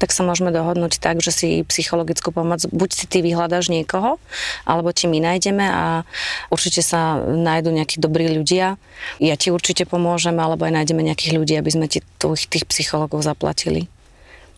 tak 0.00 0.16
sa 0.16 0.24
môžeme 0.24 0.48
dohodnúť 0.48 0.96
tak, 0.96 1.20
že 1.20 1.28
si 1.28 1.48
psychologickú 1.68 2.32
pomoc, 2.32 2.64
buď 2.72 2.88
si 2.88 3.04
ty 3.04 3.20
vyhľadaš 3.20 3.68
niekoho, 3.68 4.16
alebo 4.64 4.96
ti 4.96 5.04
my 5.04 5.20
nájdeme 5.20 5.60
a 5.60 6.08
určite 6.48 6.80
sa 6.80 7.20
nájdú 7.20 7.68
nejakí 7.68 8.00
dobrí 8.00 8.32
ľudia. 8.32 8.80
Ja 9.20 9.36
ti 9.36 9.52
určite 9.52 9.84
pomôžem, 9.84 10.32
alebo 10.40 10.64
aj 10.64 10.72
nájdeme 10.72 11.04
nejakých 11.04 11.36
ľudí, 11.36 11.52
aby 11.60 11.68
sme 11.68 11.84
ti 11.84 12.00
tých, 12.16 12.48
tých 12.48 12.64
psychologov 12.72 13.20
zaplatili. 13.20 13.92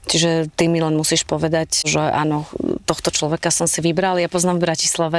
Čiže 0.02 0.50
ty 0.58 0.66
mi 0.66 0.82
len 0.82 0.98
musíš 0.98 1.22
povedať, 1.22 1.86
že 1.86 2.02
áno, 2.02 2.50
tohto 2.84 3.14
človeka 3.14 3.54
som 3.54 3.70
si 3.70 3.78
vybral. 3.78 4.18
Ja 4.18 4.26
poznám 4.26 4.58
v 4.58 4.66
Bratislave 4.66 5.18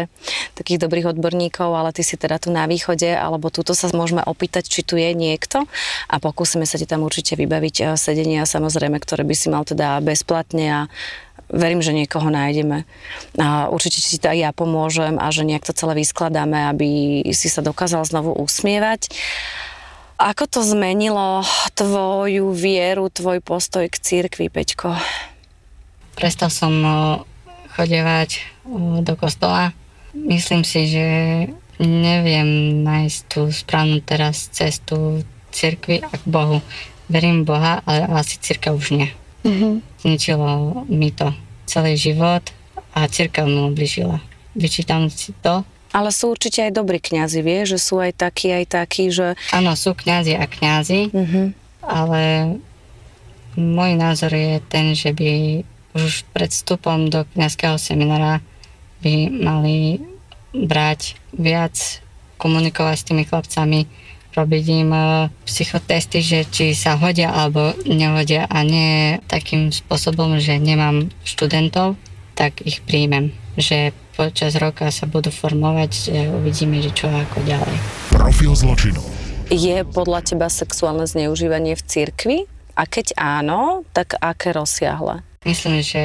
takých 0.60 0.84
dobrých 0.84 1.16
odborníkov, 1.16 1.72
ale 1.72 1.96
ty 1.96 2.04
si 2.04 2.20
teda 2.20 2.38
tu 2.38 2.52
na 2.52 2.68
východe, 2.68 3.08
alebo 3.08 3.48
túto 3.48 3.72
sa 3.72 3.88
môžeme 3.96 4.20
opýtať, 4.22 4.68
či 4.68 4.84
tu 4.84 5.00
je 5.00 5.16
niekto 5.16 5.64
a 6.12 6.16
pokúsime 6.20 6.68
sa 6.68 6.76
ti 6.76 6.84
tam 6.84 7.08
určite 7.08 7.40
vybaviť 7.40 7.76
eh, 7.80 7.88
sedenia, 7.96 8.44
samozrejme, 8.44 9.00
ktoré 9.00 9.24
by 9.24 9.36
si 9.36 9.48
mal 9.48 9.64
teda 9.64 10.04
bezplatne 10.04 10.66
a 10.68 10.82
verím, 11.54 11.80
že 11.86 11.94
niekoho 11.94 12.28
nájdeme. 12.34 12.84
A 13.38 13.70
určite 13.70 14.02
ti 14.02 14.18
to 14.18 14.30
aj 14.30 14.38
ja 14.38 14.52
pomôžem 14.52 15.16
a 15.22 15.30
že 15.30 15.46
nejak 15.46 15.64
to 15.64 15.74
celé 15.74 16.02
vyskladáme, 16.02 16.70
aby 16.74 16.90
si 17.32 17.48
sa 17.48 17.62
dokázal 17.62 18.04
znovu 18.10 18.34
usmievať. 18.36 19.14
Ako 20.24 20.48
to 20.48 20.64
zmenilo 20.64 21.44
tvoju 21.76 22.56
vieru, 22.56 23.12
tvoj 23.12 23.44
postoj 23.44 23.84
k 23.92 24.00
církvi, 24.00 24.48
Peťko? 24.48 24.96
Prestal 26.16 26.48
som 26.48 26.72
chodevať 27.76 28.40
do 29.04 29.14
kostola. 29.20 29.76
Myslím 30.16 30.64
si, 30.64 30.88
že 30.88 31.08
neviem 31.84 32.80
nájsť 32.88 33.20
tú 33.28 33.52
správnu 33.52 34.00
teraz 34.00 34.48
cestu 34.56 35.28
cirkvi 35.52 36.00
a 36.00 36.16
k 36.16 36.24
Bohu. 36.24 36.64
Verím 37.12 37.44
v 37.44 37.52
Boha, 37.52 37.84
ale 37.84 38.08
asi 38.16 38.40
církev 38.40 38.80
už 38.80 38.96
nie. 38.96 39.12
Zničilo 40.00 40.88
mi 40.88 41.12
to 41.12 41.36
celý 41.68 42.00
život 42.00 42.48
a 42.96 43.12
církev 43.12 43.44
mi 43.44 43.68
ubližila. 43.68 44.24
Vyčítam 44.56 45.12
si 45.12 45.36
to. 45.44 45.68
Ale 45.94 46.10
sú 46.10 46.34
určite 46.34 46.66
aj 46.66 46.74
dobrí 46.74 46.98
kňazi, 46.98 47.40
vie, 47.40 47.64
že 47.64 47.78
sú 47.78 48.02
aj 48.02 48.18
takí, 48.18 48.50
aj 48.50 48.66
takí, 48.74 49.14
že... 49.14 49.38
Áno, 49.54 49.78
sú 49.78 49.94
kňazi 49.94 50.34
a 50.34 50.46
kňazi, 50.50 51.14
Mhm. 51.14 51.42
ale 51.80 52.22
môj 53.54 53.92
názor 53.94 54.34
je 54.34 54.58
ten, 54.66 54.98
že 54.98 55.14
by 55.14 55.62
už 55.94 56.26
pred 56.34 56.50
vstupom 56.50 57.06
do 57.08 57.22
kňazského 57.38 57.78
seminára 57.78 58.42
by 59.06 59.30
mali 59.30 60.02
brať 60.52 61.14
viac, 61.32 62.02
komunikovať 62.38 62.96
s 62.98 63.08
tými 63.08 63.24
chlapcami, 63.24 63.86
robiť 64.34 64.66
im 64.74 64.90
e, 64.90 65.02
psychotesty, 65.46 66.20
že 66.20 66.50
či 66.50 66.74
sa 66.74 66.98
hodia 66.98 67.30
alebo 67.30 67.78
nehodia 67.86 68.50
a 68.50 68.66
nie 68.66 69.22
takým 69.30 69.70
spôsobom, 69.70 70.42
že 70.42 70.58
nemám 70.58 71.14
študentov, 71.22 71.94
tak 72.34 72.66
ich 72.66 72.82
príjmem. 72.82 73.30
Že 73.54 73.94
počas 74.14 74.54
roka 74.62 74.88
sa 74.94 75.10
budú 75.10 75.34
formovať, 75.34 76.14
uvidíme, 76.38 76.80
že 76.80 76.94
čo 76.94 77.10
ako 77.10 77.42
ďalej. 77.44 77.78
Profil 78.14 78.54
zločinu. 78.54 79.02
Je 79.50 79.84
podľa 79.84 80.24
teba 80.24 80.48
sexuálne 80.48 81.04
zneužívanie 81.06 81.76
v 81.76 81.84
cirkvi? 81.84 82.38
A 82.74 82.90
keď 82.90 83.14
áno, 83.18 83.86
tak 83.94 84.18
aké 84.18 84.50
rozsiahle? 84.54 85.22
Myslím, 85.46 85.86
že 85.86 86.02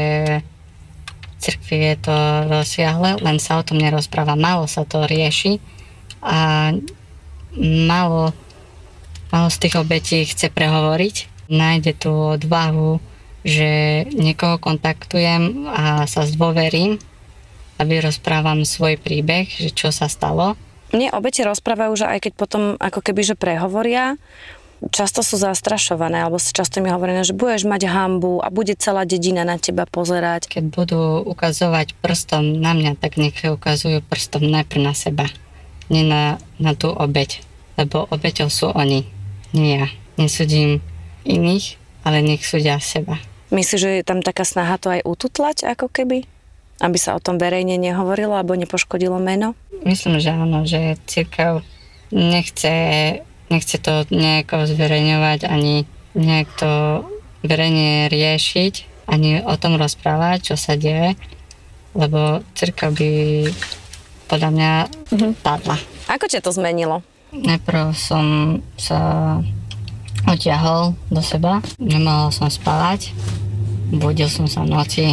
v 1.06 1.34
cirkvi 1.40 1.76
je 1.94 1.96
to 2.02 2.16
rozsiahle, 2.50 3.22
len 3.22 3.38
sa 3.40 3.60
o 3.60 3.64
tom 3.64 3.80
nerozpráva. 3.80 4.36
Málo 4.36 4.68
sa 4.68 4.84
to 4.84 5.06
rieši 5.08 5.62
a 6.20 6.72
málo, 7.88 8.34
málo 9.32 9.48
z 9.48 9.58
tých 9.64 9.74
obetí 9.80 10.28
chce 10.28 10.52
prehovoriť. 10.52 11.48
Nájde 11.48 11.96
tú 11.96 12.36
odvahu, 12.36 13.00
že 13.46 14.04
niekoho 14.12 14.60
kontaktujem 14.60 15.64
a 15.72 16.04
sa 16.04 16.28
zdôverím 16.28 17.00
a 17.78 17.86
vyrozprávam 17.86 18.66
svoj 18.66 18.98
príbeh, 18.98 19.46
že 19.48 19.70
čo 19.70 19.94
sa 19.94 20.10
stalo. 20.10 20.58
Mne 20.90 21.14
obete 21.14 21.46
rozprávajú, 21.46 21.92
že 21.94 22.06
aj 22.10 22.18
keď 22.28 22.32
potom 22.34 22.62
ako 22.80 23.00
keby, 23.04 23.22
že 23.22 23.34
prehovoria, 23.38 24.18
často 24.90 25.26
sú 25.26 25.36
zastrašované, 25.36 26.22
alebo 26.22 26.38
sa 26.38 26.54
často 26.54 26.78
mi 26.78 26.88
hovorené, 26.88 27.26
že 27.26 27.34
budeš 27.34 27.66
mať 27.66 27.90
hambu 27.90 28.38
a 28.40 28.48
bude 28.48 28.78
celá 28.78 29.02
dedina 29.02 29.42
na 29.42 29.58
teba 29.58 29.84
pozerať. 29.84 30.46
Keď 30.48 30.64
budú 30.70 31.22
ukazovať 31.26 31.98
prstom 31.98 32.62
na 32.62 32.72
mňa, 32.72 32.92
tak 32.96 33.18
nech 33.18 33.36
ukazujú 33.42 34.00
prstom 34.06 34.46
najprv 34.46 34.80
na 34.82 34.94
seba. 34.94 35.26
Nie 35.90 36.04
na, 36.06 36.38
na 36.62 36.72
tú 36.78 36.92
obeď. 36.92 37.42
Lebo 37.78 38.06
obeťou 38.10 38.50
sú 38.50 38.70
oni, 38.74 39.06
nie 39.54 39.78
ja. 39.78 39.88
Nesúdim 40.18 40.82
iných, 41.22 41.78
ale 42.02 42.24
nech 42.24 42.42
súdia 42.42 42.80
seba. 42.82 43.22
Myslíš, 43.54 43.80
že 43.80 43.90
je 44.00 44.04
tam 44.04 44.20
taká 44.20 44.42
snaha 44.42 44.76
to 44.76 44.92
aj 44.92 45.06
ututlať, 45.06 45.64
ako 45.72 45.88
keby? 45.88 46.26
Aby 46.78 46.98
sa 46.98 47.18
o 47.18 47.22
tom 47.22 47.42
verejne 47.42 47.74
nehovorilo, 47.74 48.38
alebo 48.38 48.54
nepoškodilo 48.54 49.18
meno? 49.18 49.58
Myslím, 49.82 50.22
že 50.22 50.30
áno, 50.30 50.62
že 50.62 50.94
církev 51.10 51.66
nechce, 52.14 52.74
nechce 53.50 53.76
to 53.82 54.06
nejako 54.14 54.70
zverejňovať, 54.70 55.50
ani 55.50 55.90
nejak 56.14 56.48
to 56.54 57.02
verejne 57.42 58.06
riešiť, 58.10 59.06
ani 59.10 59.42
o 59.42 59.54
tom 59.58 59.74
rozprávať, 59.74 60.52
čo 60.52 60.56
sa 60.58 60.78
deje, 60.78 61.18
lebo 61.98 62.46
církev 62.54 62.94
by 62.94 63.10
podľa 64.28 64.50
mňa 64.52 64.72
padla. 65.40 65.76
Ako 66.12 66.28
ťa 66.28 66.44
to 66.44 66.52
zmenilo? 66.52 67.02
Najprv 67.32 67.92
som 67.96 68.58
sa 68.76 69.00
odtiahol 70.28 70.96
do 71.08 71.20
seba, 71.24 71.60
nemohol 71.80 72.32
som 72.32 72.52
spávať, 72.52 73.12
budil 73.92 74.28
som 74.28 74.44
sa 74.44 74.64
v 74.64 74.72
noci 74.72 75.04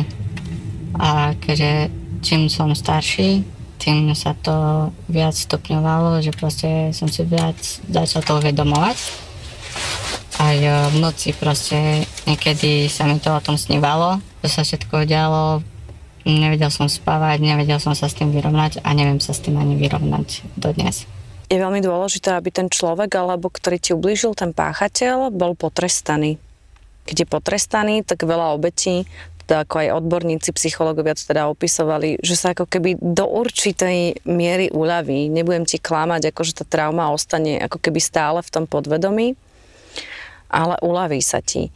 a 1.00 1.36
keďže 1.38 1.92
čím 2.26 2.50
som 2.50 2.74
starší, 2.74 3.44
tým 3.78 4.16
sa 4.16 4.34
to 4.34 4.90
viac 5.12 5.36
stupňovalo, 5.36 6.24
že 6.24 6.32
proste 6.34 6.90
som 6.96 7.12
si 7.12 7.22
viac 7.28 7.60
začal 7.86 8.24
to 8.24 8.40
uvedomovať. 8.40 8.98
Aj 10.42 10.58
e, 10.58 10.68
v 10.90 10.96
noci 11.00 11.32
proste 11.36 12.04
niekedy 12.26 12.88
sa 12.90 13.06
mi 13.06 13.20
to 13.22 13.30
o 13.30 13.44
tom 13.44 13.60
snívalo, 13.60 14.20
čo 14.42 14.48
sa 14.50 14.62
všetko 14.64 15.06
udialo, 15.06 15.62
nevedel 16.26 16.74
som 16.74 16.90
spávať, 16.90 17.46
nevedel 17.46 17.78
som 17.78 17.94
sa 17.94 18.10
s 18.10 18.18
tým 18.18 18.34
vyrovnať 18.34 18.82
a 18.82 18.90
neviem 18.98 19.22
sa 19.22 19.32
s 19.32 19.44
tým 19.46 19.56
ani 19.62 19.78
vyrovnať 19.78 20.58
dodnes. 20.58 21.06
Je 21.46 21.62
veľmi 21.62 21.78
dôležité, 21.78 22.34
aby 22.34 22.50
ten 22.50 22.66
človek, 22.74 23.14
alebo 23.22 23.54
ktorý 23.54 23.78
ti 23.78 23.94
ublížil, 23.94 24.34
ten 24.34 24.50
páchateľ, 24.50 25.30
bol 25.30 25.54
potrestaný. 25.54 26.42
Keď 27.06 27.16
je 27.22 27.28
potrestaný, 27.30 27.96
tak 28.02 28.26
veľa 28.26 28.58
obetí, 28.58 29.06
ako 29.52 29.86
aj 29.86 29.94
odborníci, 30.02 30.50
psychológovia 30.58 31.14
to 31.14 31.30
teda 31.30 31.46
opisovali, 31.46 32.18
že 32.26 32.34
sa 32.34 32.58
ako 32.58 32.66
keby 32.66 32.98
do 32.98 33.30
určitej 33.30 34.26
miery 34.26 34.74
uľaví. 34.74 35.30
Nebudem 35.30 35.70
ti 35.70 35.78
klamať, 35.78 36.34
ako 36.34 36.42
že 36.42 36.58
tá 36.58 36.66
trauma 36.66 37.14
ostane 37.14 37.62
ako 37.62 37.78
keby 37.78 38.02
stále 38.02 38.42
v 38.42 38.50
tom 38.50 38.66
podvedomí, 38.66 39.38
ale 40.50 40.82
uľaví 40.82 41.22
sa 41.22 41.46
ti. 41.46 41.70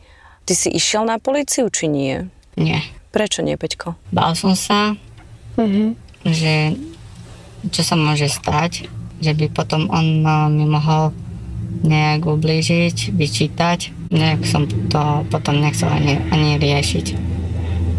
Ty 0.49 0.53
si 0.57 0.73
išiel 0.73 1.05
na 1.05 1.21
policiu, 1.21 1.69
či 1.69 1.85
nie? 1.85 2.25
Nie. 2.57 2.81
Prečo 3.13 3.45
nie, 3.45 3.53
Peťko? 3.53 3.93
Bál 4.09 4.33
som 4.33 4.57
sa, 4.57 4.97
že 6.25 6.73
čo 7.69 7.81
sa 7.85 7.93
môže 7.93 8.25
stať, 8.25 8.89
že 9.21 9.35
by 9.37 9.51
potom 9.53 9.91
on 9.93 10.25
mi 10.57 10.65
mohol 10.65 11.13
nejak 11.85 12.25
ublížiť, 12.25 13.13
vyčítať. 13.13 13.93
Nejak 14.09 14.41
som 14.41 14.65
to 14.65 15.21
potom 15.29 15.61
nechcel 15.61 15.85
ani, 15.91 16.17
ani 16.33 16.57
riešiť. 16.57 17.37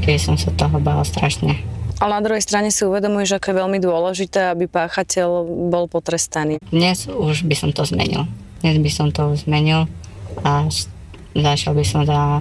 Keď 0.01 0.17
som 0.17 0.37
sa 0.41 0.49
toho 0.57 0.81
bál 0.81 1.05
strašne. 1.05 1.61
Ale 2.01 2.17
na 2.17 2.25
druhej 2.25 2.41
strane 2.41 2.73
si 2.73 2.81
uvedomuješ, 2.89 3.37
ako 3.37 3.53
je 3.53 3.61
veľmi 3.61 3.79
dôležité, 3.85 4.57
aby 4.57 4.65
páchateľ 4.65 5.45
bol 5.69 5.85
potrestaný. 5.85 6.57
Dnes 6.73 7.05
už 7.05 7.45
by 7.45 7.53
som 7.53 7.71
to 7.77 7.85
zmenil. 7.85 8.25
Dnes 8.65 8.81
by 8.81 8.91
som 8.91 9.13
to 9.13 9.37
zmenil 9.37 9.85
a 10.41 10.65
zašiel 11.37 11.77
by 11.77 11.85
som 11.85 12.09
za 12.09 12.41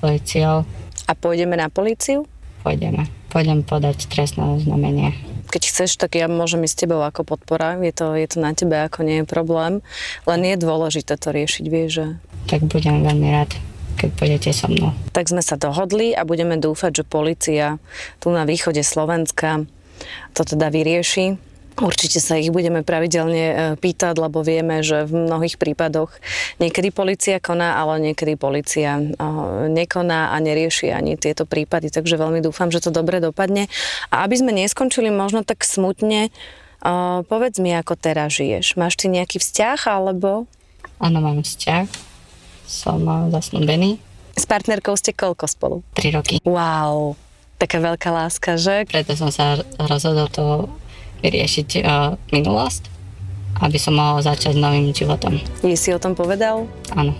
policiou. 0.00 0.64
A 1.04 1.12
pôjdeme 1.12 1.60
na 1.60 1.68
políciu? 1.68 2.24
Pôjdeme. 2.64 3.04
Pôjdem 3.28 3.60
podať 3.60 4.08
trestné 4.08 4.40
oznámenie. 4.40 5.12
Keď 5.52 5.62
chceš, 5.68 6.00
tak 6.00 6.16
ja 6.16 6.24
môžem 6.24 6.64
ísť 6.64 6.72
s 6.72 6.80
tebou 6.88 7.04
ako 7.04 7.28
podpora. 7.28 7.76
Je 7.84 7.92
to, 7.92 8.16
je 8.16 8.24
to 8.24 8.40
na 8.40 8.56
tebe, 8.56 8.72
ako 8.80 9.04
nie 9.04 9.20
je 9.20 9.26
problém. 9.28 9.84
Len 10.24 10.40
je 10.40 10.56
dôležité 10.56 11.20
to 11.20 11.28
riešiť, 11.28 11.64
vieš, 11.68 11.90
že... 11.92 12.06
Tak 12.48 12.64
budem 12.64 13.04
veľmi 13.04 13.28
rád, 13.28 13.52
keď 14.04 14.10
pôjdete 14.20 14.50
so 14.52 14.68
mnou. 14.68 14.92
Tak 15.16 15.32
sme 15.32 15.40
sa 15.40 15.56
dohodli 15.56 16.12
a 16.12 16.28
budeme 16.28 16.60
dúfať, 16.60 17.00
že 17.00 17.04
policia 17.08 17.80
tu 18.20 18.28
na 18.28 18.44
východe 18.44 18.84
Slovenska 18.84 19.64
to 20.36 20.44
teda 20.44 20.68
vyrieši. 20.68 21.40
Určite 21.74 22.22
sa 22.22 22.38
ich 22.38 22.54
budeme 22.54 22.86
pravidelne 22.86 23.44
e, 23.50 23.54
pýtať, 23.74 24.14
lebo 24.14 24.46
vieme, 24.46 24.86
že 24.86 25.10
v 25.10 25.26
mnohých 25.26 25.58
prípadoch 25.58 26.06
niekedy 26.62 26.94
policia 26.94 27.42
koná, 27.42 27.74
ale 27.82 27.98
niekedy 27.98 28.38
policia 28.38 29.02
e, 29.02 29.04
nekoná 29.74 30.30
a 30.30 30.36
nerieši 30.38 30.94
ani 30.94 31.18
tieto 31.18 31.50
prípady. 31.50 31.90
Takže 31.90 32.14
veľmi 32.14 32.38
dúfam, 32.46 32.70
že 32.70 32.78
to 32.78 32.94
dobre 32.94 33.18
dopadne. 33.18 33.66
A 34.14 34.22
aby 34.22 34.38
sme 34.38 34.54
neskončili 34.54 35.10
možno 35.10 35.42
tak 35.42 35.66
smutne, 35.66 36.30
e, 36.30 36.90
povedz 37.26 37.58
mi, 37.58 37.74
ako 37.74 37.98
teraz 37.98 38.38
žiješ. 38.38 38.78
Máš 38.78 38.94
ty 38.94 39.10
nejaký 39.10 39.42
vzťah, 39.42 39.90
alebo 39.90 40.46
Áno, 41.02 41.18
mám 41.18 41.42
vzťah. 41.42 42.13
Som 42.64 43.04
eh, 43.04 43.30
zasnúbený. 43.30 43.90
s 44.34 44.44
partnerkou 44.44 44.96
ste 44.96 45.12
koľko 45.12 45.44
spolu? 45.46 45.76
3 45.94 46.16
roky. 46.16 46.34
Wow, 46.42 47.14
taká 47.56 47.78
veľká 47.78 48.10
láska, 48.10 48.56
že? 48.58 48.82
Preto 48.88 49.14
som 49.14 49.30
sa 49.30 49.56
rozhodol 49.78 50.26
to 50.28 50.66
vyriešiť 51.22 51.68
uh, 51.80 52.18
minulosť, 52.30 52.82
aby 53.62 53.78
som 53.78 53.96
mohol 53.96 54.20
začať 54.20 54.58
novým 54.58 54.90
životom. 54.90 55.38
Je 55.62 55.72
si 55.72 55.88
o 55.88 56.02
tom 56.02 56.12
povedal? 56.12 56.68
Áno, 56.92 57.14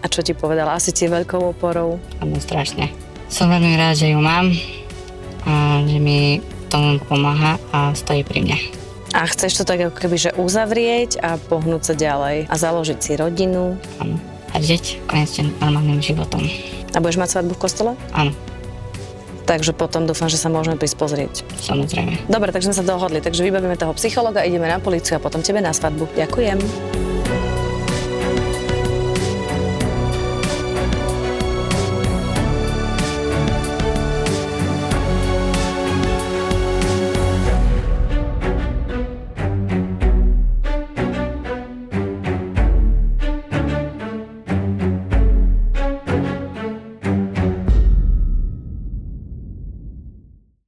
A 0.00 0.08
čo 0.08 0.24
ti 0.24 0.32
povedal? 0.32 0.70
Asi 0.70 0.88
ti 0.90 1.04
je 1.04 1.12
veľkou 1.12 1.52
oporou. 1.52 2.00
áno, 2.18 2.34
strašne. 2.40 2.88
Som 3.28 3.50
veľmi 3.50 3.76
rád, 3.76 4.00
že 4.00 4.14
ju 4.14 4.20
mám 4.20 4.48
a 5.42 5.82
že 5.84 5.98
mi 5.98 6.38
tomu 6.70 6.96
pomáha 7.02 7.58
a 7.74 7.92
stojí 7.92 8.24
pri 8.24 8.40
mne. 8.40 8.58
A 9.12 9.28
chceš 9.28 9.60
to 9.60 9.64
tak 9.68 9.82
ako 9.82 9.92
keby, 9.98 10.16
že 10.16 10.30
uzavrieť 10.34 11.20
a 11.20 11.36
pohnúť 11.36 11.92
sa 11.92 11.94
ďalej 11.94 12.48
a 12.48 12.54
založiť 12.56 12.98
si 12.98 13.12
rodinu. 13.14 13.76
Áno. 14.00 14.16
A 14.52 14.60
žiť 14.60 15.08
konečne 15.08 15.48
normálnym 15.60 16.00
životom. 16.04 16.44
A 16.92 17.00
budeš 17.00 17.18
mať 17.18 17.28
svadbu 17.40 17.56
v 17.56 17.60
kostole? 17.60 17.90
Áno, 18.12 18.32
Takže 19.42 19.74
potom 19.74 20.06
dúfam, 20.06 20.30
že 20.30 20.38
sa 20.38 20.46
môžeme 20.46 20.78
prísť 20.78 20.96
pozrieť. 20.96 21.34
samozrejme. 21.58 22.30
Dobre, 22.30 22.54
takže 22.54 22.70
sme 22.70 22.78
sa 22.78 22.86
dohodli. 22.86 23.18
Takže 23.18 23.42
vybavíme 23.42 23.74
toho 23.74 23.92
psychologa, 23.98 24.46
ideme 24.46 24.70
na 24.70 24.78
policiu 24.78 25.18
a 25.18 25.20
potom 25.20 25.42
tebe 25.42 25.58
na 25.58 25.74
svadbu. 25.74 26.08
Ďakujem. 26.14 27.11